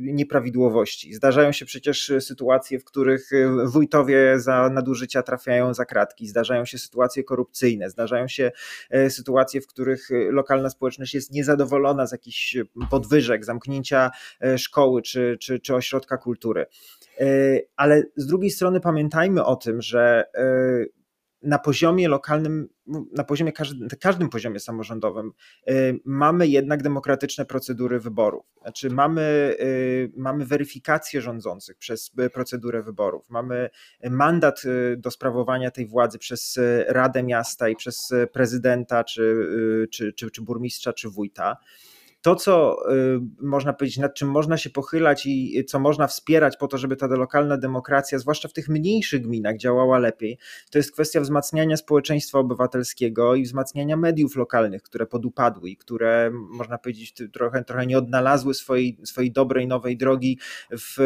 nieprawidłowości. 0.00 1.14
Zdarzają 1.14 1.52
się 1.52 1.66
przecież 1.66 2.12
sytuacje, 2.20 2.78
w 2.78 2.84
których 2.84 3.30
wójtowie 3.64 4.40
za 4.40 4.70
nadużycia 4.70 5.22
trafiają 5.22 5.74
za 5.74 5.84
kratki, 5.84 6.26
zdarzają 6.26 6.64
się 6.64 6.78
sytuacje 6.78 7.24
korupcyjne, 7.24 7.90
zdarzają 7.90 8.28
się 8.28 8.50
e, 8.90 9.10
sytuacje, 9.10 9.60
w 9.60 9.66
których 9.66 10.08
lokalna 10.30 10.70
społeczność 10.70 11.14
jest 11.14 11.32
niezadowolona 11.32 12.06
z 12.06 12.12
jakichś 12.12 12.56
podwyżek, 12.90 13.44
zamknięcia 13.44 14.10
szkoły 14.56 15.02
czy, 15.02 15.36
czy, 15.40 15.60
czy 15.60 15.74
ośrodka 15.74 16.16
kultury. 16.16 16.66
Ale 17.76 18.02
z 18.16 18.26
drugiej 18.26 18.50
strony 18.50 18.80
pamiętajmy 18.80 19.44
o 19.44 19.56
tym, 19.56 19.82
że 19.82 20.24
na 21.42 21.58
poziomie 21.58 22.08
lokalnym, 22.08 22.68
na 23.12 23.24
poziomie 23.24 23.52
każdym, 23.52 23.88
każdym 24.00 24.28
poziomie 24.28 24.60
samorządowym 24.60 25.32
e, 25.66 25.72
mamy 26.04 26.48
jednak 26.48 26.82
demokratyczne 26.82 27.44
procedury 27.44 28.00
wyborów. 28.00 28.46
Znaczy 28.62 28.90
mamy, 28.90 29.56
mamy 30.16 30.46
weryfikację 30.46 31.20
rządzących 31.20 31.76
przez 31.76 32.10
procedurę 32.32 32.82
wyborów, 32.82 33.30
mamy 33.30 33.70
mandat 34.10 34.62
do 34.96 35.10
sprawowania 35.10 35.70
tej 35.70 35.86
władzy 35.86 36.18
przez 36.18 36.58
Radę 36.86 37.22
Miasta 37.22 37.68
i 37.68 37.76
przez 37.76 38.12
prezydenta, 38.32 39.04
czy, 39.04 39.46
czy, 39.92 40.12
czy, 40.12 40.30
czy 40.30 40.42
burmistrza, 40.42 40.92
czy 40.92 41.10
wójta 41.10 41.56
to, 42.22 42.36
co 42.36 42.76
y, 42.92 43.20
można 43.40 43.72
powiedzieć, 43.72 43.98
nad 43.98 44.14
czym 44.14 44.30
można 44.30 44.56
się 44.56 44.70
pochylać 44.70 45.26
i 45.26 45.64
co 45.64 45.78
można 45.78 46.06
wspierać 46.06 46.56
po 46.56 46.68
to, 46.68 46.78
żeby 46.78 46.96
ta 46.96 47.06
lokalna 47.06 47.56
demokracja, 47.56 48.18
zwłaszcza 48.18 48.48
w 48.48 48.52
tych 48.52 48.68
mniejszych 48.68 49.22
gminach, 49.22 49.56
działała 49.56 49.98
lepiej, 49.98 50.38
to 50.70 50.78
jest 50.78 50.92
kwestia 50.92 51.20
wzmacniania 51.20 51.76
społeczeństwa 51.76 52.38
obywatelskiego 52.38 53.34
i 53.34 53.42
wzmacniania 53.42 53.96
mediów 53.96 54.36
lokalnych, 54.36 54.82
które 54.82 55.06
podupadły 55.06 55.70
i 55.70 55.76
które, 55.76 56.30
można 56.32 56.78
powiedzieć, 56.78 57.14
trochę, 57.32 57.64
trochę 57.64 57.86
nie 57.86 57.98
odnalazły 57.98 58.54
swojej, 58.54 58.98
swojej 59.04 59.32
dobrej, 59.32 59.66
nowej 59.66 59.96
drogi 59.96 60.38
w 60.70 60.98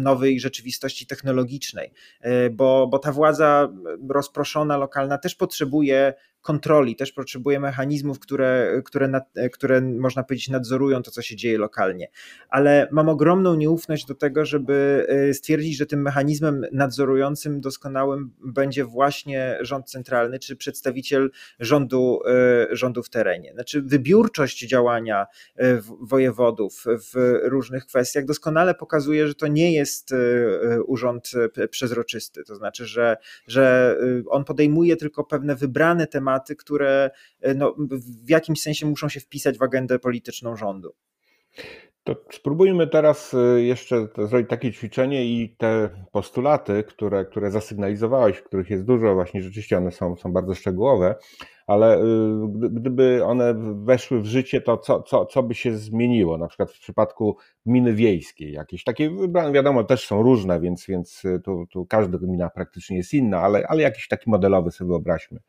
nowej 0.00 0.40
rzeczywistości 0.40 1.06
technologicznej, 1.06 1.92
y, 2.26 2.50
bo, 2.50 2.86
bo 2.86 2.98
ta 2.98 3.12
władza 3.12 3.68
rozproszona, 4.10 4.76
lokalna 4.76 5.18
też 5.18 5.34
potrzebuje 5.34 6.14
kontroli, 6.42 6.96
też 6.96 7.12
potrzebuje 7.12 7.60
mechanizmów, 7.60 8.18
które, 8.18 8.82
które, 8.84 9.20
które 9.52 9.80
można 9.80 10.22
powiedzieć 10.22 10.48
nadzorują 10.48 11.02
to, 11.02 11.10
co 11.10 11.22
się 11.22 11.36
dzieje 11.36 11.58
lokalnie. 11.58 12.08
Ale 12.48 12.88
mam 12.92 13.08
ogromną 13.08 13.54
nieufność 13.54 14.06
do 14.06 14.14
tego, 14.14 14.44
żeby 14.44 15.06
y, 15.30 15.34
stwierdzić, 15.34 15.76
że 15.76 15.86
tym 15.86 16.02
mechanizmem 16.02 16.66
nadzorującym 16.72 17.60
doskonałym 17.60 18.30
będzie 18.44 18.84
właśnie 18.84 19.58
rząd 19.60 19.90
centralny, 19.90 20.38
czy 20.38 20.56
przedstawiciel 20.56 21.30
rządu, 21.60 22.20
y, 22.72 22.76
rządu 22.76 23.02
w 23.02 23.10
terenie. 23.10 23.52
Znaczy 23.52 23.82
wybiórczość 23.82 24.66
działania 24.66 25.26
y, 25.60 25.82
wojewodów 26.00 26.84
w 26.86 27.40
różnych 27.42 27.86
kwestiach 27.86 28.24
doskonale 28.24 28.74
pokazuje, 28.74 29.28
że 29.28 29.34
to 29.34 29.46
nie 29.46 29.72
jest 29.72 30.14
urząd 30.86 31.30
przezroczysty. 31.70 32.44
To 32.44 32.56
znaczy, 32.56 32.86
że, 32.86 33.16
że 33.46 33.96
on 34.28 34.44
podejmuje 34.44 34.96
tylko 34.96 35.24
pewne 35.24 35.56
wybrane 35.56 36.06
tematy, 36.06 36.27
tematy, 36.28 36.56
które 36.56 37.10
e, 37.40 37.54
no, 37.54 37.74
w 38.26 38.30
jakimś 38.30 38.62
sensie 38.62 38.86
muszą 38.86 39.08
się 39.08 39.20
wpisać 39.20 39.58
w 39.58 39.62
agendę 39.62 39.98
polityczną 39.98 40.56
rządu. 40.56 40.94
To 42.04 42.16
spróbujmy 42.32 42.86
teraz 42.86 43.34
e, 43.34 43.62
jeszcze 43.62 44.08
zrobić 44.28 44.48
takie 44.50 44.72
ćwiczenie 44.72 45.24
i 45.24 45.56
te 45.58 45.90
postulaty, 46.12 46.84
które, 46.84 47.24
które 47.24 47.50
zasygnalizowałeś, 47.50 48.40
których 48.40 48.70
jest 48.70 48.84
dużo, 48.84 49.14
właśnie 49.14 49.42
rzeczywiście 49.42 49.78
one 49.78 49.90
są, 49.90 50.16
są 50.16 50.32
bardzo 50.32 50.54
szczegółowe, 50.54 51.14
ale 51.68 51.98
y, 51.98 52.02
gdyby 52.70 53.24
one 53.24 53.54
weszły 53.84 54.20
w 54.20 54.26
życie, 54.26 54.60
to 54.60 54.76
co, 54.76 55.02
co, 55.02 55.26
co 55.26 55.42
by 55.42 55.54
się 55.54 55.76
zmieniło? 55.76 56.38
Na 56.38 56.48
przykład 56.48 56.72
w 56.72 56.80
przypadku 56.80 57.36
gminy 57.66 57.94
wiejskiej, 57.94 58.52
jakieś 58.52 58.84
takie 58.84 59.10
wiadomo, 59.52 59.84
też 59.84 60.06
są 60.06 60.22
różne, 60.22 60.60
więc, 60.60 60.86
więc 60.86 61.24
y, 61.24 61.40
tu, 61.44 61.66
tu 61.70 61.86
każda 61.86 62.18
gmina 62.18 62.50
praktycznie 62.50 62.96
jest 62.96 63.14
inna, 63.14 63.40
ale, 63.40 63.66
ale 63.68 63.82
jakiś 63.82 64.08
taki 64.08 64.30
modelowy 64.30 64.70
sobie 64.70 64.88
wyobraźmy. 64.88 65.40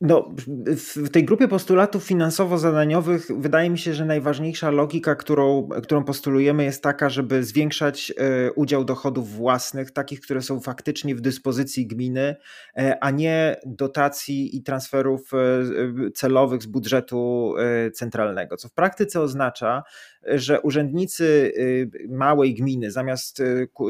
No, 0.00 0.34
w 0.76 1.10
tej 1.10 1.24
grupie 1.24 1.48
postulatów 1.48 2.04
finansowo-zadaniowych 2.04 3.26
wydaje 3.38 3.70
mi 3.70 3.78
się, 3.78 3.94
że 3.94 4.04
najważniejsza 4.04 4.70
logika, 4.70 5.14
którą, 5.14 5.68
którą 5.82 6.04
postulujemy, 6.04 6.64
jest 6.64 6.82
taka, 6.82 7.10
żeby 7.10 7.44
zwiększać 7.44 8.12
y, 8.46 8.52
udział 8.52 8.84
dochodów 8.84 9.32
własnych, 9.32 9.90
takich, 9.90 10.20
które 10.20 10.42
są 10.42 10.60
faktycznie 10.60 11.14
w 11.14 11.20
dyspozycji 11.20 11.86
gminy, 11.86 12.36
a 13.00 13.10
nie 13.10 13.56
dotacji 13.66 14.56
i 14.56 14.62
transferów 14.62 14.85
transferów 14.86 15.34
e, 15.34 15.36
e, 15.36 16.10
celowych 16.10 16.62
z 16.62 16.66
budżetu 16.66 17.54
e, 17.58 17.90
centralnego, 17.90 18.56
co 18.56 18.68
w 18.68 18.72
praktyce 18.72 19.20
oznacza, 19.20 19.82
że 20.22 20.60
urzędnicy 20.60 21.52
małej 22.08 22.54
gminy 22.54 22.90
zamiast 22.90 23.42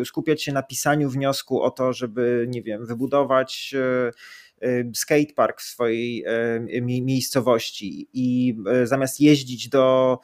skupiać 0.04 0.42
się 0.42 0.52
na 0.52 0.62
pisaniu 0.62 1.10
wniosku 1.10 1.62
o 1.62 1.70
to, 1.70 1.92
żeby, 1.92 2.46
nie 2.48 2.62
wiem, 2.62 2.86
wybudować 2.86 3.74
skatepark 4.94 5.60
w 5.60 5.64
swojej 5.64 6.24
miejscowości 6.82 8.08
i 8.12 8.56
zamiast 8.84 9.20
jeździć 9.20 9.68
do 9.68 10.18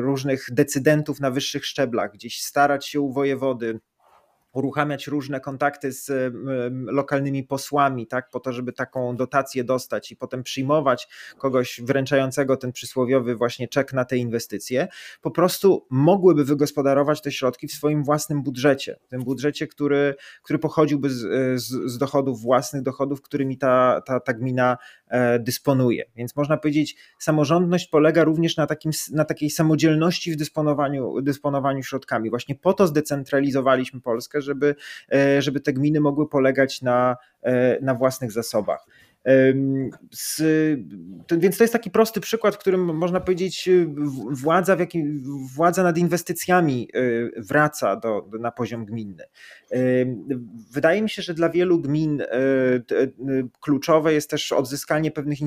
różnych 0.00 0.46
decydentów 0.52 1.20
na 1.20 1.30
wyższych 1.30 1.66
szczeblach, 1.66 2.12
gdzieś 2.12 2.42
starać 2.42 2.86
się 2.86 3.00
u 3.00 3.12
wojewody, 3.12 3.80
uruchamiać 4.52 5.06
różne 5.06 5.40
kontakty 5.40 5.92
z 5.92 6.34
lokalnymi 6.72 7.44
posłami, 7.44 8.06
tak, 8.06 8.30
po 8.30 8.40
to, 8.40 8.52
żeby 8.52 8.72
taką 8.72 9.16
dotację 9.16 9.64
dostać 9.64 10.12
i 10.12 10.16
potem 10.16 10.42
przyjmować 10.42 11.08
kogoś 11.38 11.80
wręczającego 11.84 12.56
ten 12.56 12.72
przysłowiowy 12.72 13.36
właśnie 13.36 13.68
czek 13.68 13.92
na 13.92 14.04
te 14.04 14.16
inwestycje, 14.16 14.88
po 15.20 15.30
prostu 15.30 15.86
mogłyby 15.90 16.44
wygospodarować 16.44 17.22
te 17.22 17.32
środki 17.32 17.68
w 17.68 17.72
swoim 17.72 18.04
własnym 18.04 18.42
budżecie, 18.42 18.98
tym 19.08 19.24
budżecie, 19.24 19.66
który, 19.66 20.14
który 20.42 20.58
pochodziłby 20.58 21.10
z, 21.10 21.20
z, 21.62 21.92
z 21.92 21.98
dochodów 21.98 22.42
własnych, 22.42 22.82
dochodów, 22.82 23.22
którymi 23.22 23.58
ta, 23.58 24.02
ta, 24.06 24.20
ta 24.20 24.34
gmina 24.34 24.76
e, 25.08 25.38
dysponuje. 25.38 26.04
Więc 26.16 26.36
można 26.36 26.56
powiedzieć, 26.56 26.96
samorządność 27.18 27.88
polega 27.88 28.24
również 28.24 28.56
na, 28.56 28.66
takim, 28.66 28.92
na 29.12 29.24
takiej 29.24 29.50
samodzielności 29.50 30.32
w 30.32 30.36
dysponowaniu, 30.36 31.20
dysponowaniu 31.22 31.82
środkami. 31.82 32.30
Właśnie 32.30 32.54
po 32.54 32.72
to 32.72 32.86
zdecentralizowaliśmy 32.86 34.00
Polskę, 34.00 34.37
żeby, 34.42 34.74
e, 35.12 35.42
żeby 35.42 35.60
te 35.60 35.72
gminy 35.72 36.00
mogły 36.00 36.28
polegać 36.28 36.82
na, 36.82 37.16
e, 37.42 37.78
na 37.80 37.94
własnych 37.94 38.32
zasobach. 38.32 38.86
Z, 40.10 40.42
to, 41.26 41.38
więc 41.38 41.58
to 41.58 41.64
jest 41.64 41.72
taki 41.72 41.90
prosty 41.90 42.20
przykład, 42.20 42.54
w 42.54 42.58
którym 42.58 42.96
można 42.96 43.20
powiedzieć, 43.20 43.68
y, 43.68 43.86
władza, 44.30 44.76
w 44.76 44.80
jakim, 44.80 45.22
władza 45.54 45.82
nad 45.82 45.98
inwestycjami 45.98 46.88
y, 46.96 47.32
wraca 47.36 47.96
do, 47.96 48.28
do, 48.30 48.38
na 48.38 48.50
poziom 48.50 48.84
gminny. 48.84 49.24
Wydaje 50.72 51.02
mi 51.02 51.10
się, 51.10 51.22
że 51.22 51.34
dla 51.34 51.48
wielu 51.48 51.80
gmin 51.80 52.20
y, 52.20 52.26
kluczowe 53.60 54.12
jest 54.12 54.30
też 54.30 54.52
odzyskanie 54.52 55.10
pewnych 55.10 55.38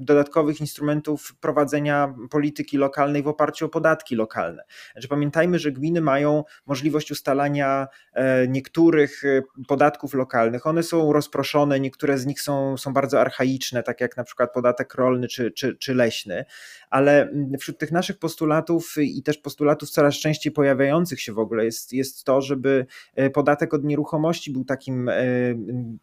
dodatkowych 0.00 0.60
instrumentów 0.60 1.34
prowadzenia 1.40 2.14
polityki 2.30 2.76
lokalnej 2.76 3.22
w 3.22 3.28
oparciu 3.28 3.66
o 3.66 3.68
podatki 3.68 4.16
lokalne. 4.16 4.64
Znaczy, 4.92 5.08
pamiętajmy, 5.08 5.58
że 5.58 5.72
gminy 5.72 6.00
mają 6.00 6.44
możliwość 6.66 7.10
ustalania 7.10 7.88
e, 8.12 8.48
niektórych 8.48 9.22
podatków 9.68 10.14
lokalnych. 10.14 10.66
One 10.66 10.82
są 10.82 11.12
rozproszone, 11.12 11.80
niektóre 11.80 12.18
z 12.18 12.26
nich 12.26 12.40
są, 12.40 12.76
są 12.76 12.92
bardzo 12.92 13.01
bardzo 13.02 13.20
archaiczne, 13.20 13.82
tak 13.82 14.00
jak 14.00 14.16
na 14.16 14.24
przykład 14.24 14.52
podatek 14.52 14.94
rolny 14.94 15.28
czy, 15.28 15.50
czy, 15.50 15.76
czy 15.76 15.94
leśny, 15.94 16.44
ale 16.92 17.32
wśród 17.60 17.78
tych 17.78 17.92
naszych 17.92 18.18
postulatów 18.18 18.94
i 18.98 19.22
też 19.22 19.38
postulatów 19.38 19.90
coraz 19.90 20.14
częściej 20.14 20.52
pojawiających 20.52 21.20
się 21.20 21.32
w 21.32 21.38
ogóle 21.38 21.64
jest, 21.64 21.92
jest 21.92 22.24
to, 22.24 22.40
żeby 22.40 22.86
podatek 23.32 23.74
od 23.74 23.84
nieruchomości 23.84 24.52
był 24.52 24.64
takim 24.64 25.10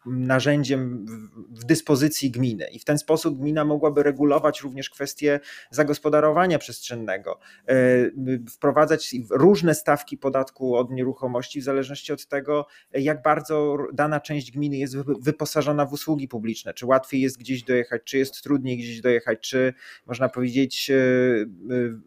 narzędziem 0.06 1.06
w 1.50 1.64
dyspozycji 1.64 2.30
gminy. 2.30 2.66
I 2.72 2.78
w 2.78 2.84
ten 2.84 2.98
sposób 2.98 3.38
gmina 3.38 3.64
mogłaby 3.64 4.02
regulować 4.02 4.60
również 4.60 4.90
kwestie 4.90 5.40
zagospodarowania 5.70 6.58
przestrzennego, 6.58 7.38
wprowadzać 8.50 9.14
różne 9.30 9.74
stawki 9.74 10.18
podatku 10.18 10.76
od 10.76 10.90
nieruchomości 10.90 11.60
w 11.60 11.64
zależności 11.64 12.12
od 12.12 12.26
tego, 12.26 12.66
jak 12.92 13.22
bardzo 13.22 13.76
dana 13.92 14.20
część 14.20 14.52
gminy 14.52 14.76
jest 14.76 14.96
wyposażona 15.20 15.86
w 15.86 15.92
usługi 15.92 16.28
publiczne, 16.28 16.74
czy 16.74 16.86
łatwiej 16.86 17.20
jest 17.20 17.38
gdzieś 17.38 17.62
dojechać, 17.62 18.02
czy 18.04 18.18
jest 18.18 18.42
trudniej 18.42 18.78
gdzieś 18.78 19.00
dojechać, 19.00 19.40
czy 19.40 19.74
można 20.06 20.28
powiedzieć 20.28 20.79
e, 20.90 20.94
e, 20.94 21.46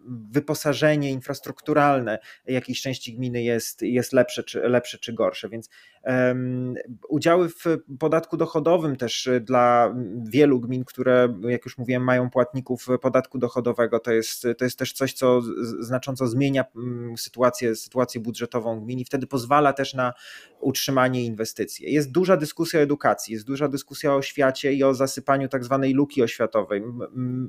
wyposażenie 0.08 1.12
infrastrukturalne 1.12 2.20
jakiejś 2.46 2.82
części 2.82 3.16
gminy 3.16 3.44
jest, 3.44 3.82
jest 3.82 4.14
lepsze, 4.14 4.44
czy, 4.44 4.60
lepsze 4.60 4.98
czy 4.98 5.14
gorsze, 5.14 5.50
więc 5.50 5.70
um, 6.04 6.76
udziały 7.10 7.50
w 7.50 7.64
podatku 8.00 8.38
dochodowym 8.38 8.96
też 8.96 9.30
dla 9.42 9.96
wielu 10.30 10.60
gmin, 10.60 10.86
które 10.86 11.40
jak 11.42 11.66
już 11.66 11.78
mówiłem 11.78 12.04
mają 12.04 12.30
płatników 12.30 12.88
podatku 13.02 13.38
dochodowego, 13.38 14.00
to 14.00 14.12
jest, 14.12 14.48
to 14.58 14.66
jest 14.66 14.80
też 14.80 14.94
coś, 14.94 15.14
co 15.14 15.42
znacząco 15.80 16.28
zmienia 16.28 16.66
mm, 16.76 17.18
sytuację, 17.18 17.76
sytuację 17.76 18.22
budżetową 18.22 18.80
gmin 18.80 19.00
i 19.00 19.06
wtedy 19.06 19.28
pozwala 19.28 19.74
też 19.74 19.94
na 19.94 20.14
utrzymanie 20.60 21.26
inwestycji. 21.26 21.94
Jest 21.94 22.12
duża 22.12 22.38
dyskusja 22.38 22.80
o 22.80 22.84
edukacji, 22.84 23.34
jest 23.34 23.46
duża 23.46 23.68
dyskusja 23.68 24.14
o 24.14 24.16
oświacie 24.16 24.74
i 24.74 24.84
o 24.84 24.94
zasypaniu 24.94 25.48
tak 25.48 25.64
zwanej 25.64 25.94
luki 25.94 26.24
oświatowej. 26.24 26.84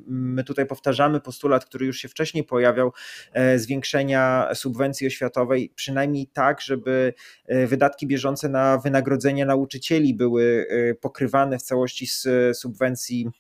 My 0.07 0.45
tutaj 0.45 0.67
powtarzamy 0.67 1.14
postulat, 1.21 1.65
który 1.65 1.87
już 1.87 1.99
się 1.99 2.09
wcześniej 2.09 2.45
pojawiał, 2.45 2.93
e, 3.33 3.59
zwiększenia 3.59 4.49
subwencji 4.55 5.07
oświatowej, 5.07 5.73
przynajmniej 5.75 6.27
tak, 6.27 6.61
żeby 6.61 7.15
e, 7.47 7.67
wydatki 7.67 8.07
bieżące 8.07 8.49
na 8.49 8.79
wynagrodzenie 8.79 9.47
nauczycieli 9.47 10.15
były 10.15 10.67
e, 10.71 10.95
pokrywane 10.95 11.59
w 11.59 11.63
całości 11.63 12.07
z 12.07 12.27
subwencji 12.59 13.31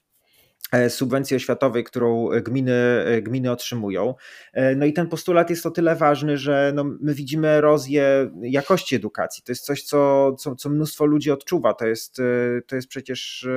subwencji 0.88 1.36
oświatowej, 1.36 1.84
którą 1.84 2.28
gminy, 2.42 2.72
e, 3.06 3.22
gminy 3.22 3.50
otrzymują. 3.50 4.14
E, 4.52 4.76
no 4.76 4.86
i 4.86 4.92
ten 4.92 5.06
postulat 5.06 5.50
jest 5.50 5.66
o 5.66 5.70
tyle 5.70 5.96
ważny, 5.96 6.38
że 6.38 6.72
no 6.74 6.84
my 6.84 7.14
widzimy 7.14 7.48
erozję 7.48 8.30
jakości 8.42 8.96
edukacji. 8.96 9.42
To 9.42 9.52
jest 9.52 9.64
coś, 9.64 9.82
co, 9.82 10.32
co, 10.32 10.56
co 10.56 10.68
mnóstwo 10.68 11.06
ludzi 11.06 11.30
odczuwa. 11.30 11.74
To 11.74 11.86
jest, 11.86 12.16
to 12.66 12.76
jest 12.76 12.88
przecież 12.88 13.48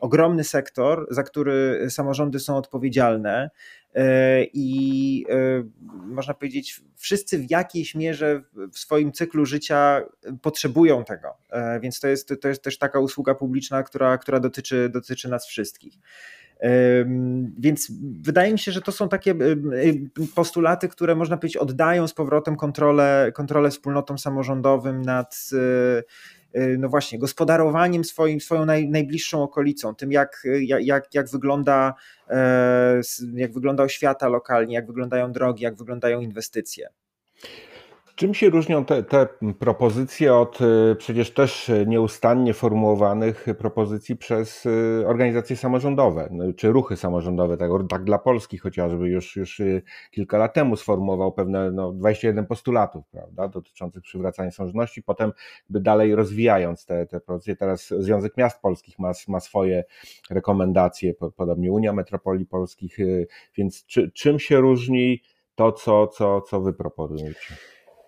ogromny 0.00 0.44
sektor, 0.44 1.06
za 1.10 1.22
który 1.22 1.86
samorządy 1.90 2.38
są 2.38 2.56
odpowiedzialne. 2.56 3.50
I 4.52 5.26
można 6.04 6.34
powiedzieć, 6.34 6.80
wszyscy 6.96 7.38
w 7.38 7.50
jakiejś 7.50 7.94
mierze 7.94 8.42
w 8.72 8.78
swoim 8.78 9.12
cyklu 9.12 9.46
życia 9.46 10.02
potrzebują 10.42 11.04
tego. 11.04 11.28
Więc 11.80 12.00
to 12.00 12.08
jest, 12.08 12.32
to 12.40 12.48
jest 12.48 12.62
też 12.62 12.78
taka 12.78 13.00
usługa 13.00 13.34
publiczna, 13.34 13.82
która, 13.82 14.18
która 14.18 14.40
dotyczy, 14.40 14.88
dotyczy 14.88 15.28
nas 15.28 15.46
wszystkich. 15.46 15.94
Więc 17.58 17.92
wydaje 18.22 18.52
mi 18.52 18.58
się, 18.58 18.72
że 18.72 18.80
to 18.80 18.92
są 18.92 19.08
takie 19.08 19.34
postulaty, 20.34 20.88
które 20.88 21.14
można 21.14 21.36
powiedzieć 21.36 21.56
oddają 21.56 22.08
z 22.08 22.14
powrotem 22.14 22.56
kontrolę, 22.56 23.32
kontrolę 23.34 23.70
wspólnotom 23.70 24.18
samorządowym 24.18 25.02
nad 25.02 25.48
e, 25.52 26.60
e, 26.60 26.78
no 26.78 26.88
właśnie, 26.88 27.18
gospodarowaniem 27.18 28.04
swoim, 28.04 28.40
swoją 28.40 28.64
naj, 28.64 28.88
najbliższą 28.88 29.42
okolicą, 29.42 29.94
tym 29.94 30.12
jak, 30.12 30.42
jak, 30.80 31.14
jak, 31.14 31.30
wygląda, 31.30 31.94
e, 32.28 33.00
jak 33.34 33.52
wygląda 33.52 33.82
oświata 33.82 34.28
lokalnie, 34.28 34.74
jak 34.74 34.86
wyglądają 34.86 35.32
drogi, 35.32 35.64
jak 35.64 35.76
wyglądają 35.76 36.20
inwestycje. 36.20 36.88
Czym 38.14 38.34
się 38.34 38.50
różnią 38.50 38.84
te, 38.84 39.02
te, 39.02 39.26
propozycje 39.58 40.34
od 40.34 40.60
y, 40.60 40.96
przecież 40.98 41.30
też 41.30 41.70
nieustannie 41.86 42.54
formułowanych 42.54 43.46
propozycji 43.58 44.16
przez 44.16 44.66
y, 44.66 45.04
organizacje 45.06 45.56
samorządowe, 45.56 46.28
no, 46.30 46.52
czy 46.52 46.72
ruchy 46.72 46.96
samorządowe, 46.96 47.56
tak, 47.56 47.70
tak 47.88 48.04
dla 48.04 48.18
Polski 48.18 48.58
chociażby 48.58 49.08
już, 49.08 49.36
już 49.36 49.60
y, 49.60 49.82
kilka 50.10 50.38
lat 50.38 50.54
temu 50.54 50.76
sformułował 50.76 51.32
pewne 51.32 51.70
no, 51.70 51.92
21 51.92 52.46
postulatów 52.46 53.08
prawda, 53.10 53.48
dotyczących 53.48 54.02
przywracania 54.02 54.50
samorządności, 54.50 55.02
potem 55.02 55.32
by 55.70 55.80
dalej 55.80 56.14
rozwijając 56.14 56.86
te, 56.86 57.06
te 57.06 57.20
propozycje, 57.20 57.56
teraz 57.56 57.94
Związek 57.98 58.36
Miast 58.36 58.60
Polskich 58.60 58.98
ma, 58.98 59.12
ma 59.28 59.40
swoje 59.40 59.84
rekomendacje, 60.30 61.14
podobnie 61.36 61.72
Unia 61.72 61.92
Metropolii 61.92 62.46
Polskich, 62.46 62.98
więc 63.56 63.86
czy, 63.86 64.10
czym 64.10 64.38
się 64.38 64.60
różni 64.60 65.22
to, 65.54 65.72
co, 65.72 66.06
co, 66.06 66.40
co 66.40 66.60
wy 66.60 66.72
proponujecie? 66.72 67.56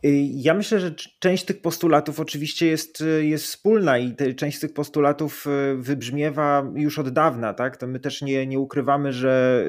Y, 0.05 0.29
ja 0.33 0.55
myślę, 0.55 0.81
że 0.81 0.95
część 1.19 1.45
tych 1.45 1.61
postulatów 1.61 2.21
oczywiście 2.21 2.67
jest, 2.67 3.01
y, 3.01 3.27
jest 3.27 3.45
wspólna 3.45 3.99
i 3.99 4.15
te, 4.15 4.35
część 4.35 4.57
z 4.57 4.61
tych 4.61 4.75
postulatów 4.75 5.47
y, 5.47 5.77
wybrzmiewa 5.77 6.73
już 6.75 6.99
od 6.99 7.09
dawna, 7.09 7.55
tak? 7.55 7.77
To 7.77 7.87
my 7.87 8.01
też 8.01 8.23
nie, 8.23 8.47
nie 8.47 8.59
ukrywamy, 8.59 9.13
że, 9.13 9.67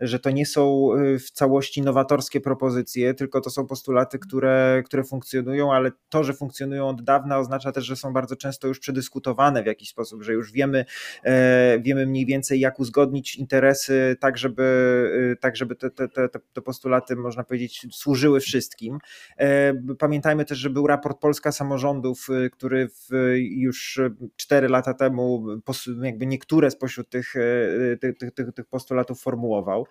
że 0.00 0.18
to 0.18 0.30
nie 0.30 0.46
są 0.46 0.90
w 1.18 1.30
całości 1.30 1.82
nowatorskie 1.82 2.40
propozycje, 2.40 3.14
tylko 3.14 3.40
to 3.40 3.50
są 3.50 3.66
postulaty, 3.66 4.18
które, 4.18 4.82
które 4.86 5.04
funkcjonują, 5.04 5.72
ale 5.72 5.90
to, 6.08 6.24
że 6.24 6.34
funkcjonują 6.34 6.88
od 6.88 7.02
dawna 7.02 7.38
oznacza 7.38 7.72
też, 7.72 7.84
że 7.84 7.96
są 7.96 8.12
bardzo 8.12 8.36
często 8.36 8.68
już 8.68 8.78
przedyskutowane 8.78 9.62
w 9.62 9.66
jakiś 9.66 9.88
sposób, 9.88 10.22
że 10.22 10.32
już 10.32 10.52
wiemy, 10.52 10.84
e, 11.24 11.78
wiemy 11.80 12.06
mniej 12.06 12.26
więcej 12.26 12.60
jak 12.60 12.80
uzgodnić 12.80 13.36
interesy 13.36 14.16
tak, 14.20 14.38
żeby, 14.38 15.36
tak, 15.40 15.56
żeby 15.56 15.76
te, 15.76 15.90
te, 15.90 16.08
te, 16.08 16.28
te 16.28 16.62
postulaty, 16.62 17.16
można 17.16 17.44
powiedzieć, 17.44 17.86
służyły 17.92 18.40
wszystkim. 18.40 18.98
Pamiętajmy 19.98 20.44
też, 20.44 20.58
że 20.58 20.70
był 20.70 20.86
raport 20.86 21.20
Polska 21.20 21.52
Samorządów, 21.52 22.28
y, 22.30 22.50
który 22.50 22.88
już 23.38 24.00
4 24.36 24.68
lata 24.68 24.94
temu 24.94 25.46
jakby 26.02 26.26
niektóre 26.26 26.70
spośród 26.70 27.08
tych, 27.08 27.36
y, 27.36 27.98
tych, 28.00 28.34
tych, 28.34 28.52
tych 28.54 28.66
postulatów 28.66 29.20
formułował. 29.20 29.86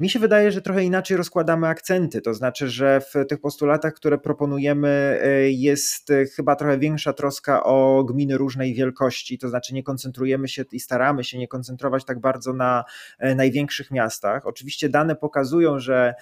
Mi 0.00 0.10
się 0.10 0.18
wydaje, 0.18 0.52
że 0.52 0.62
trochę 0.62 0.84
inaczej 0.84 1.16
rozkładamy 1.16 1.68
akcenty, 1.68 2.20
to 2.20 2.34
znaczy, 2.34 2.68
że 2.68 3.00
w 3.00 3.26
tych 3.28 3.40
postulatach, 3.40 3.94
które 3.94 4.18
proponujemy, 4.18 5.20
y, 5.24 5.50
jest 5.50 6.12
chyba 6.36 6.56
trochę 6.56 6.78
większa 6.78 7.12
troska 7.12 7.64
o 7.64 8.04
gminy 8.04 8.36
różnej 8.36 8.74
wielkości, 8.74 9.38
to 9.38 9.48
znaczy 9.48 9.74
nie 9.74 9.82
koncentrujemy 9.82 10.48
się 10.48 10.64
i 10.72 10.80
staramy 10.80 11.24
się 11.24 11.38
nie 11.38 11.48
koncentrować 11.48 12.04
tak 12.04 12.20
bardzo 12.20 12.52
na 12.52 12.84
największych 13.36 13.90
miastach. 13.90 14.46
Oczywiście 14.46 14.88
dane 14.88 15.16
pokazują, 15.16 15.78
że 15.78 16.14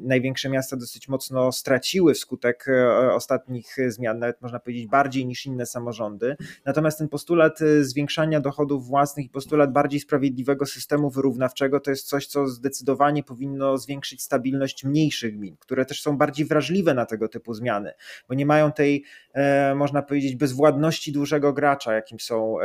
największe 0.00 0.48
miasta 0.48 0.76
dosyć 0.76 1.08
mocno 1.08 1.52
straciły 1.52 2.05
straciły 2.06 2.14
wskutek 2.14 2.68
e, 2.68 3.12
ostatnich 3.12 3.76
zmian, 3.88 4.18
nawet 4.18 4.42
można 4.42 4.58
powiedzieć 4.58 4.86
bardziej 4.86 5.26
niż 5.26 5.46
inne 5.46 5.66
samorządy. 5.66 6.36
Natomiast 6.64 6.98
ten 6.98 7.08
postulat 7.08 7.62
e, 7.62 7.84
zwiększania 7.84 8.40
dochodów 8.40 8.86
własnych 8.86 9.26
i 9.26 9.28
postulat 9.28 9.72
bardziej 9.72 10.00
sprawiedliwego 10.00 10.66
systemu 10.66 11.10
wyrównawczego 11.10 11.80
to 11.80 11.90
jest 11.90 12.08
coś, 12.08 12.26
co 12.26 12.48
zdecydowanie 12.48 13.22
powinno 13.22 13.78
zwiększyć 13.78 14.22
stabilność 14.22 14.84
mniejszych 14.84 15.36
gmin, 15.36 15.56
które 15.58 15.84
też 15.84 16.02
są 16.02 16.16
bardziej 16.16 16.46
wrażliwe 16.46 16.94
na 16.94 17.06
tego 17.06 17.28
typu 17.28 17.54
zmiany, 17.54 17.92
bo 18.28 18.34
nie 18.34 18.46
mają 18.46 18.72
tej, 18.72 19.04
e, 19.34 19.74
można 19.74 20.02
powiedzieć, 20.02 20.36
bezwładności 20.36 21.12
dużego 21.12 21.52
gracza, 21.52 21.94
jakim 21.94 22.20
są, 22.20 22.56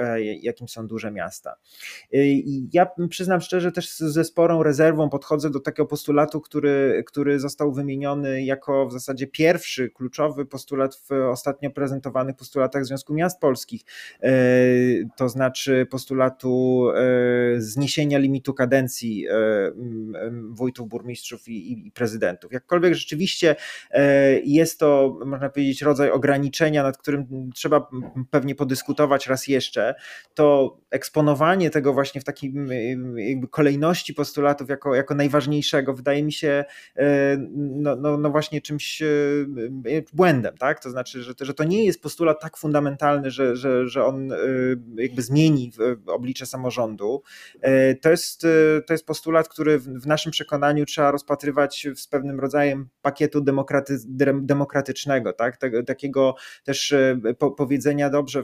jakim 0.41 0.67
są 0.67 0.87
duże 0.87 1.11
miasta. 1.11 1.55
I 2.11 2.69
ja 2.73 2.87
przyznam 3.09 3.41
szczerze, 3.41 3.71
też 3.71 3.97
ze 3.97 4.23
sporą 4.23 4.63
rezerwą 4.63 5.09
podchodzę 5.09 5.49
do 5.49 5.59
takiego 5.59 5.85
postulatu, 5.85 6.41
który, 6.41 7.03
który 7.07 7.39
został 7.39 7.73
wymieniony 7.73 8.43
jako 8.43 8.87
w 8.87 8.91
zasadzie 8.91 9.20
pierwszy 9.27 9.89
kluczowy 9.89 10.45
postulat 10.45 10.95
w 10.95 11.11
ostatnio 11.11 11.71
prezentowanych 11.71 12.35
postulatach 12.35 12.85
Związku 12.85 13.13
Miast 13.13 13.39
Polskich, 13.39 13.81
e, 14.23 14.31
to 15.15 15.29
znaczy 15.29 15.87
postulatu 15.89 16.85
e, 16.89 17.61
zniesienia 17.61 18.19
limitu 18.19 18.53
kadencji 18.53 19.27
e, 19.27 19.33
wójtów, 20.49 20.89
burmistrzów 20.89 21.47
i, 21.47 21.87
i 21.87 21.91
prezydentów. 21.91 22.51
Jakkolwiek 22.51 22.93
rzeczywiście 22.93 23.55
jest 24.43 24.79
to, 24.79 25.19
można 25.25 25.49
powiedzieć, 25.49 25.81
rodzaj 25.81 26.11
ograniczenia, 26.11 26.83
nad 26.83 26.97
którym 26.97 27.49
trzeba 27.55 27.89
pewnie 28.29 28.55
podyskutować 28.55 29.27
raz 29.27 29.47
jeszcze, 29.47 29.95
to 30.33 30.77
eksponowanie 30.89 31.69
tego 31.69 31.93
właśnie 31.93 32.21
w 32.21 32.23
takiej 32.23 32.53
kolejności 33.51 34.13
postulatów 34.13 34.69
jako, 34.69 34.95
jako 34.95 35.15
najważniejszego 35.15 35.93
wydaje 35.93 36.23
mi 36.23 36.33
się 36.33 36.65
no, 37.55 37.95
no, 37.95 38.17
no 38.17 38.29
właśnie 38.29 38.61
czymś 38.61 39.01
błędem, 40.13 40.57
tak? 40.57 40.79
To 40.83 40.89
znaczy, 40.89 41.23
że, 41.23 41.33
że 41.41 41.53
to 41.53 41.63
nie 41.63 41.85
jest 41.85 42.01
postulat 42.01 42.41
tak 42.41 42.57
fundamentalny, 42.57 43.31
że, 43.31 43.55
że, 43.55 43.87
że 43.87 44.05
on 44.05 44.33
jakby 44.95 45.21
zmieni 45.21 45.71
oblicze 46.07 46.45
samorządu. 46.45 47.21
To 48.01 48.09
jest, 48.11 48.41
to 48.87 48.93
jest 48.93 49.05
postulat, 49.05 49.49
który 49.49 49.79
w 49.79 50.07
naszym 50.07 50.31
przekonaniu 50.31 50.85
trzeba 50.85 51.11
rozpatrywać 51.11 51.87
z 51.95 52.07
pewnym 52.07 52.39
rodzajem 52.39 52.89
pakietu 53.01 53.41
demokraty, 53.41 53.97
demokratycznego, 54.41 55.33
tak? 55.33 55.57
takiego 55.87 56.35
też 56.63 56.93
powiedzenia 57.57 58.09
dobrze, 58.09 58.43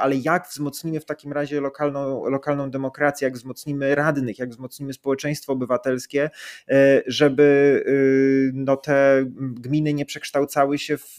ale 0.00 0.16
jak 0.16 0.48
wzmocnimy 0.48 1.00
w 1.00 1.04
takim 1.04 1.32
razie 1.32 1.60
lokalną, 1.60 2.24
lokalną 2.30 2.70
demokrację, 2.70 3.24
jak 3.26 3.34
wzmocnimy 3.34 3.94
radnych, 3.94 4.38
jak 4.38 4.50
wzmocnimy 4.50 4.92
społeczeństwo 4.92 5.52
obywatelskie, 5.52 6.30
e, 6.68 7.02
żeby 7.06 7.82
e, 7.86 7.90
no, 8.54 8.76
te 8.76 9.24
gminy 9.38 9.77
nie 9.94 10.06
przekształcały 10.06 10.78
się 10.78 10.98
w 10.98 11.18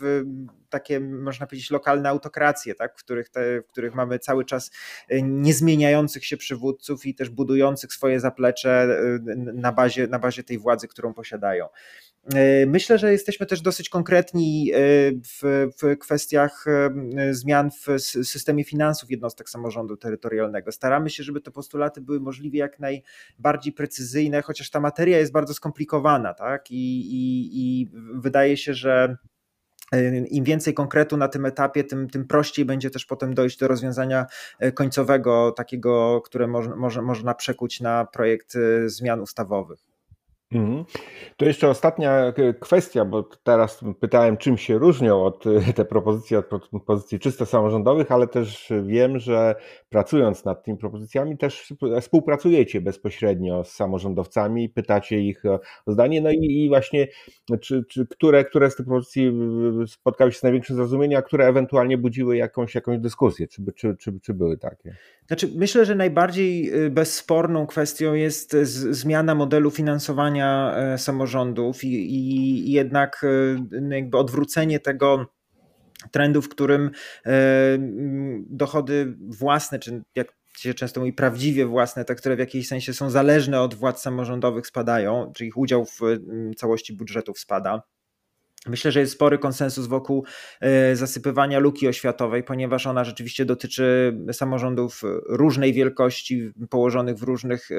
takie, 0.70 1.00
można 1.00 1.48
powiedzieć, 1.48 1.72
lokalne 1.72 2.10
autokracje, 2.10 2.76
tak? 2.76 3.00
w, 3.00 3.04
których 3.04 3.30
te, 3.30 3.62
w 3.62 3.68
których 3.68 3.96
mamy 3.96 4.20
cały 4.20 4.46
czas 4.46 4.72
e, 5.10 5.22
niezmieniających 5.22 6.26
się 6.26 6.38
przywódców 6.38 7.06
i 7.06 7.16
też 7.16 7.30
budujących 7.30 7.94
swoje 7.94 8.20
zaplecze 8.20 9.00
na 9.54 9.72
bazie, 9.72 10.08
na 10.08 10.20
bazie 10.20 10.44
tej 10.44 10.58
władzy, 10.58 10.88
którą 10.88 11.14
posiadają. 11.14 11.68
Myślę, 12.68 12.98
że 12.98 13.12
jesteśmy 13.12 13.46
też 13.46 13.62
dosyć 13.62 13.90
konkretni 13.90 14.72
w, 15.42 15.70
w 15.82 15.98
kwestiach 16.00 16.66
zmian 17.32 17.70
w 17.72 18.00
systemie 18.24 18.64
finansów 18.64 19.12
jednostek 19.12 19.50
samorządu 19.50 19.98
terytorialnego. 19.98 20.72
Staramy 20.72 21.10
się, 21.10 21.24
żeby 21.24 21.42
te 21.42 21.52
postulaty 21.52 22.02
były 22.02 22.20
możliwie 22.20 22.60
jak 22.60 22.80
najbardziej 22.80 23.74
precyzyjne, 23.74 24.42
chociaż 24.42 24.70
ta 24.70 24.80
materia 24.80 25.18
jest 25.18 25.32
bardzo 25.32 25.54
skomplikowana, 25.54 26.34
tak? 26.34 26.72
I, 26.72 27.00
i, 27.00 27.50
i 27.54 27.90
wydaje 28.14 28.58
się, 28.58 28.74
że 28.74 29.18
im 30.30 30.44
więcej 30.44 30.74
konkretu 30.74 31.18
na 31.18 31.28
tym 31.28 31.46
etapie, 31.46 31.84
tym, 31.84 32.10
tym 32.10 32.28
prościej 32.28 32.66
będzie 32.66 32.90
też 32.90 33.06
potem 33.06 33.34
dojść 33.34 33.58
do 33.58 33.68
rozwiązania 33.68 34.26
e, 34.60 34.72
końcowego, 34.72 35.52
takiego, 35.52 36.22
które 36.22 36.48
może, 36.48 36.76
może, 36.76 37.02
można 37.02 37.34
przekuć 37.34 37.82
na 37.82 38.06
projekt 38.06 38.56
e, 38.56 38.90
zmian 38.90 39.22
ustawowych. 39.22 39.89
Mhm. 40.52 40.86
To 41.38 41.46
jeszcze 41.46 41.70
ostatnia 41.70 42.12
e, 42.26 42.54
kwestia, 42.54 43.06
bo 43.06 43.24
teraz 43.24 43.82
pytałem, 44.00 44.38
czym 44.38 44.58
się 44.58 44.78
różnią 44.78 45.24
od 45.26 45.46
e, 45.48 45.74
te 45.74 45.86
propozycje 45.86 46.40
od 46.40 46.46
propozycji 46.70 47.20
czysto 47.20 47.46
samorządowych, 47.46 48.12
ale 48.12 48.28
też 48.28 48.74
wiem, 48.84 49.20
że 49.20 49.56
pracując 49.90 50.46
nad 50.46 50.64
tymi 50.64 50.78
propozycjami 50.78 51.38
też 51.38 51.74
współpracujecie 52.02 52.82
bezpośrednio 52.82 53.64
z 53.64 53.72
samorządowcami, 53.72 54.70
pytacie 54.70 55.20
ich 55.20 55.46
o 55.46 55.60
zdanie, 55.88 56.22
no 56.22 56.32
i, 56.32 56.64
i 56.64 56.70
właśnie 56.70 57.08
czy, 57.62 57.86
czy 57.90 58.08
które, 58.08 58.46
które 58.46 58.72
z 58.72 58.76
tych 58.76 58.86
propozycji 58.86 59.32
spotkały 59.88 60.32
się 60.32 60.40
z 60.40 60.44
największym 60.44 60.76
zrozumieniem, 60.76 61.20
a 61.20 61.22
które 61.22 61.48
ewentualnie 61.48 61.98
budziły 61.98 62.38
jakąś, 62.38 62.76
jakąś 62.76 63.00
dyskusję, 63.00 63.48
czy, 63.48 63.62
czy, 63.76 63.96
czy, 63.98 64.20
czy 64.20 64.34
były 64.34 64.58
takie? 64.58 64.96
Znaczy, 65.30 65.52
myślę, 65.56 65.86
że 65.86 65.96
najbardziej 65.96 66.74
y, 66.86 66.90
bezsporną 66.90 67.68
kwestią 67.68 68.14
jest 68.14 68.56
zmiana 68.90 69.36
modelu 69.36 69.72
finansowania 69.72 70.76
e, 70.76 70.98
samorządów 70.98 71.84
i, 71.84 72.16
i 72.16 72.72
jednak 72.72 73.24
y, 73.24 73.58
jakby 73.90 74.18
odwrócenie 74.18 74.80
tego 74.80 75.26
trendu, 76.12 76.42
w 76.42 76.50
którym 76.50 76.92
e, 77.26 77.32
dochody 78.50 79.18
własne, 79.20 79.80
czy 79.80 80.04
jak 80.16 80.38
się 80.58 80.74
często 80.74 81.00
mówi 81.00 81.14
prawdziwie 81.14 81.66
własne, 81.66 82.06
te, 82.06 82.16
które 82.16 82.36
w 82.36 82.40
jakiejś 82.40 82.68
sensie 82.68 82.94
są 82.94 83.10
zależne 83.10 83.62
od 83.62 83.76
władz 83.76 84.02
samorządowych 84.02 84.68
spadają, 84.68 85.32
czy 85.36 85.46
ich 85.46 85.58
udział 85.58 85.86
w 85.86 86.00
całości 86.58 86.94
budżetów 86.94 87.40
spada. 87.40 87.82
Myślę, 88.68 88.92
że 88.92 89.00
jest 89.00 89.14
spory 89.14 89.38
konsensus 89.38 89.88
wokół 89.88 90.26
e, 90.62 90.96
zasypywania 90.96 91.60
luki 91.60 91.88
oświatowej, 91.88 92.44
ponieważ 92.44 92.88
ona 92.88 93.04
rzeczywiście 93.04 93.46
dotyczy 93.46 94.18
samorządów 94.32 95.02
różnej 95.30 95.74
wielkości, 95.74 96.52
położonych 96.70 97.18
w 97.18 97.24
różnych, 97.24 97.70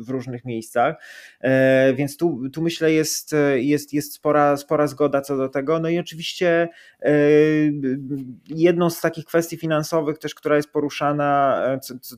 w 0.00 0.10
różnych 0.10 0.44
miejscach. 0.44 0.96
E, 1.40 1.94
więc 1.94 2.16
tu, 2.16 2.50
tu 2.52 2.62
myślę, 2.62 2.92
jest, 2.92 3.34
jest, 3.54 3.92
jest 3.92 4.14
spora, 4.14 4.56
spora 4.56 4.86
zgoda 4.86 5.20
co 5.20 5.36
do 5.36 5.48
tego. 5.48 5.78
No 5.78 5.88
i 5.88 5.98
oczywiście 5.98 6.68
e, 7.02 7.12
jedną 8.48 8.90
z 8.90 9.00
takich 9.00 9.24
kwestii 9.24 9.56
finansowych, 9.56 10.18
też, 10.18 10.34
która 10.34 10.56
jest 10.56 10.70
poruszana 10.72 11.62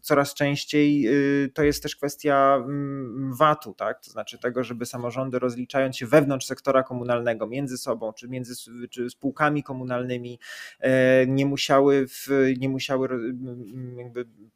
coraz 0.02 0.34
częściej, 0.34 1.08
to 1.54 1.62
jest 1.62 1.82
też 1.82 1.96
kwestia 1.96 2.56
mm, 2.56 3.34
VAT-u, 3.34 3.74
tak? 3.74 4.00
to 4.04 4.10
znaczy 4.10 4.38
tego, 4.38 4.64
żeby 4.64 4.86
samorządy 4.86 5.38
rozliczając 5.38 5.96
się 5.96 6.06
wewnątrz 6.06 6.46
sektora 6.46 6.82
komunalnego 6.82 7.46
między 7.46 7.78
sobą, 7.78 8.10
czy 8.20 8.28
między 8.28 8.54
czy 8.90 9.10
spółkami 9.10 9.62
komunalnymi 9.62 10.38
e, 10.80 11.26
nie 11.26 11.46
musiały, 11.46 12.06
w, 12.08 12.28
nie 12.58 12.68
musiały 12.68 13.08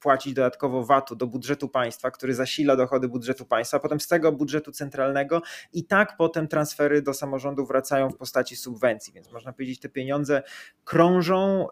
płacić 0.00 0.34
dodatkowo 0.34 0.84
VAT-u 0.84 1.16
do 1.16 1.26
budżetu 1.26 1.68
państwa, 1.68 2.10
który 2.10 2.34
zasila 2.34 2.76
dochody 2.76 3.08
budżetu 3.08 3.44
państwa, 3.44 3.80
potem 3.80 4.00
z 4.00 4.08
tego 4.08 4.32
budżetu 4.32 4.72
centralnego 4.72 5.42
i 5.72 5.84
tak 5.84 6.16
potem 6.16 6.48
transfery 6.48 7.02
do 7.02 7.14
samorządu 7.14 7.66
wracają 7.66 8.10
w 8.10 8.16
postaci 8.16 8.56
subwencji, 8.56 9.12
więc 9.12 9.32
można 9.32 9.52
powiedzieć, 9.52 9.80
te 9.80 9.88
pieniądze 9.88 10.42
krążą 10.84 11.66
e, 11.68 11.70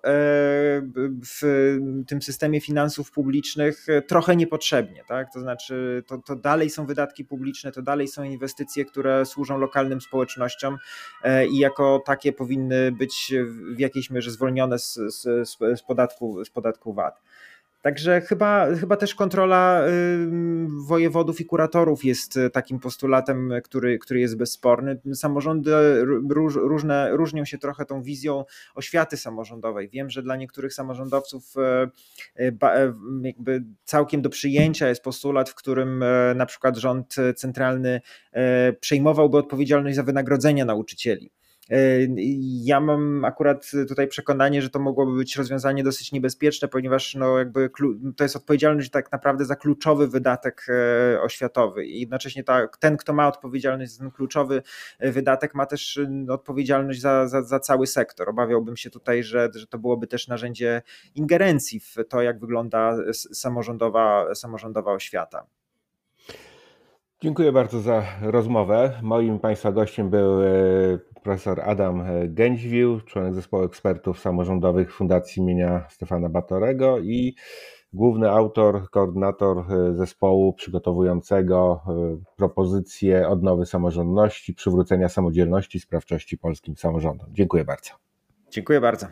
w 1.26 1.76
tym 2.06 2.22
systemie 2.22 2.60
finansów 2.60 3.10
publicznych 3.10 3.86
trochę 4.08 4.36
niepotrzebnie, 4.36 5.04
tak? 5.08 5.32
To 5.32 5.40
znaczy, 5.40 6.04
to, 6.06 6.18
to 6.18 6.36
dalej 6.36 6.70
są 6.70 6.86
wydatki 6.86 7.24
publiczne, 7.24 7.72
to 7.72 7.82
dalej 7.82 8.08
są 8.08 8.22
inwestycje, 8.22 8.84
które 8.84 9.26
służą 9.26 9.58
lokalnym 9.58 10.00
społecznościom 10.00 10.76
e, 11.22 11.46
i 11.46 11.58
jak 11.58 11.71
jako 11.72 12.02
takie 12.06 12.32
powinny 12.32 12.92
być 12.92 13.34
w 13.74 13.78
jakiejś 13.78 14.10
mierze 14.10 14.30
zwolnione 14.30 14.78
z, 14.78 14.94
z, 14.94 15.48
z, 15.78 15.82
podatku, 15.82 16.44
z 16.44 16.50
podatku 16.50 16.92
VAT. 16.92 17.22
Także 17.82 18.20
chyba, 18.20 18.74
chyba 18.74 18.96
też 18.96 19.14
kontrola 19.14 19.82
wojewodów 20.86 21.40
i 21.40 21.44
kuratorów 21.44 22.04
jest 22.04 22.38
takim 22.52 22.80
postulatem, 22.80 23.52
który, 23.64 23.98
który 23.98 24.20
jest 24.20 24.36
bezsporny. 24.36 25.00
Samorządy 25.14 25.72
róż, 26.28 26.54
różne, 26.54 27.10
różnią 27.10 27.44
się 27.44 27.58
trochę 27.58 27.84
tą 27.84 28.02
wizją 28.02 28.44
oświaty 28.74 29.16
samorządowej. 29.16 29.88
Wiem, 29.88 30.10
że 30.10 30.22
dla 30.22 30.36
niektórych 30.36 30.74
samorządowców 30.74 31.54
e, 31.56 31.90
e, 32.36 32.92
jakby 33.22 33.64
całkiem 33.84 34.22
do 34.22 34.30
przyjęcia 34.30 34.88
jest 34.88 35.02
postulat, 35.02 35.50
w 35.50 35.54
którym 35.54 36.04
na 36.34 36.46
przykład 36.46 36.76
rząd 36.76 37.16
centralny 37.36 38.00
przejmowałby 38.80 39.38
odpowiedzialność 39.38 39.96
za 39.96 40.02
wynagrodzenia 40.02 40.64
nauczycieli. 40.64 41.30
E, 41.70 41.76
ja 42.64 42.80
mam 42.80 43.24
akurat 43.24 43.70
tutaj 43.88 44.08
przekonanie, 44.08 44.62
że 44.62 44.70
to 44.70 44.78
mogłoby 44.78 45.16
być 45.16 45.36
rozwiązanie 45.36 45.84
dosyć 45.84 46.12
niebezpieczne, 46.12 46.68
ponieważ 46.68 47.14
no 47.14 47.38
jakby 47.38 47.70
to 48.16 48.24
jest 48.24 48.36
odpowiedzialność 48.36 48.90
tak 48.90 49.12
naprawdę 49.12 49.44
za 49.44 49.56
kluczowy 49.56 50.08
wydatek 50.08 50.66
e, 50.68 51.20
oświatowy 51.20 51.86
i 51.86 52.00
jednocześnie 52.00 52.44
ta, 52.44 52.68
ten, 52.68 52.96
kto 52.96 53.12
ma 53.12 53.28
odpowiedzialność 53.28 53.92
za 53.92 53.98
ten 53.98 54.10
kluczowy 54.10 54.62
e, 54.98 55.12
wydatek, 55.12 55.54
ma 55.54 55.66
też 55.66 56.00
odpowiedzialność 56.28 57.00
za, 57.00 57.28
za, 57.28 57.42
za 57.42 57.60
cały 57.60 57.86
sektor. 57.86 58.28
Obawiałbym 58.28 58.76
się 58.76 58.90
tutaj, 58.90 59.22
że, 59.22 59.50
że 59.54 59.66
to 59.66 59.78
byłoby 59.78 60.06
też 60.06 60.28
narzędzie 60.28 60.82
ingerencji 61.14 61.80
w 61.80 61.96
to, 62.08 62.22
jak 62.22 62.40
wygląda 62.40 62.96
samorządowa, 63.12 64.34
samorządowa 64.34 64.92
oświata. 64.92 65.46
Dziękuję 67.22 67.52
bardzo 67.52 67.80
za 67.80 68.02
rozmowę. 68.20 68.98
Moim 69.02 69.38
Państwa 69.38 69.72
gościem 69.72 70.10
był 70.10 70.40
profesor 71.22 71.60
Adam 71.60 72.04
Gędźwił, 72.26 73.00
członek 73.00 73.34
zespołu 73.34 73.64
ekspertów 73.64 74.18
samorządowych 74.18 74.94
Fundacji 74.94 75.42
imienia 75.42 75.86
Stefana 75.90 76.28
Batorego 76.28 76.98
i 76.98 77.34
główny 77.92 78.30
autor, 78.30 78.90
koordynator 78.90 79.64
zespołu 79.92 80.52
przygotowującego 80.52 81.80
propozycję 82.36 83.28
odnowy 83.28 83.66
samorządności, 83.66 84.54
przywrócenia 84.54 85.08
samodzielności, 85.08 85.80
sprawczości 85.80 86.38
polskim 86.38 86.76
samorządom. 86.76 87.28
Dziękuję 87.32 87.64
bardzo. 87.64 87.90
Dziękuję 88.50 88.80
bardzo. 88.80 89.06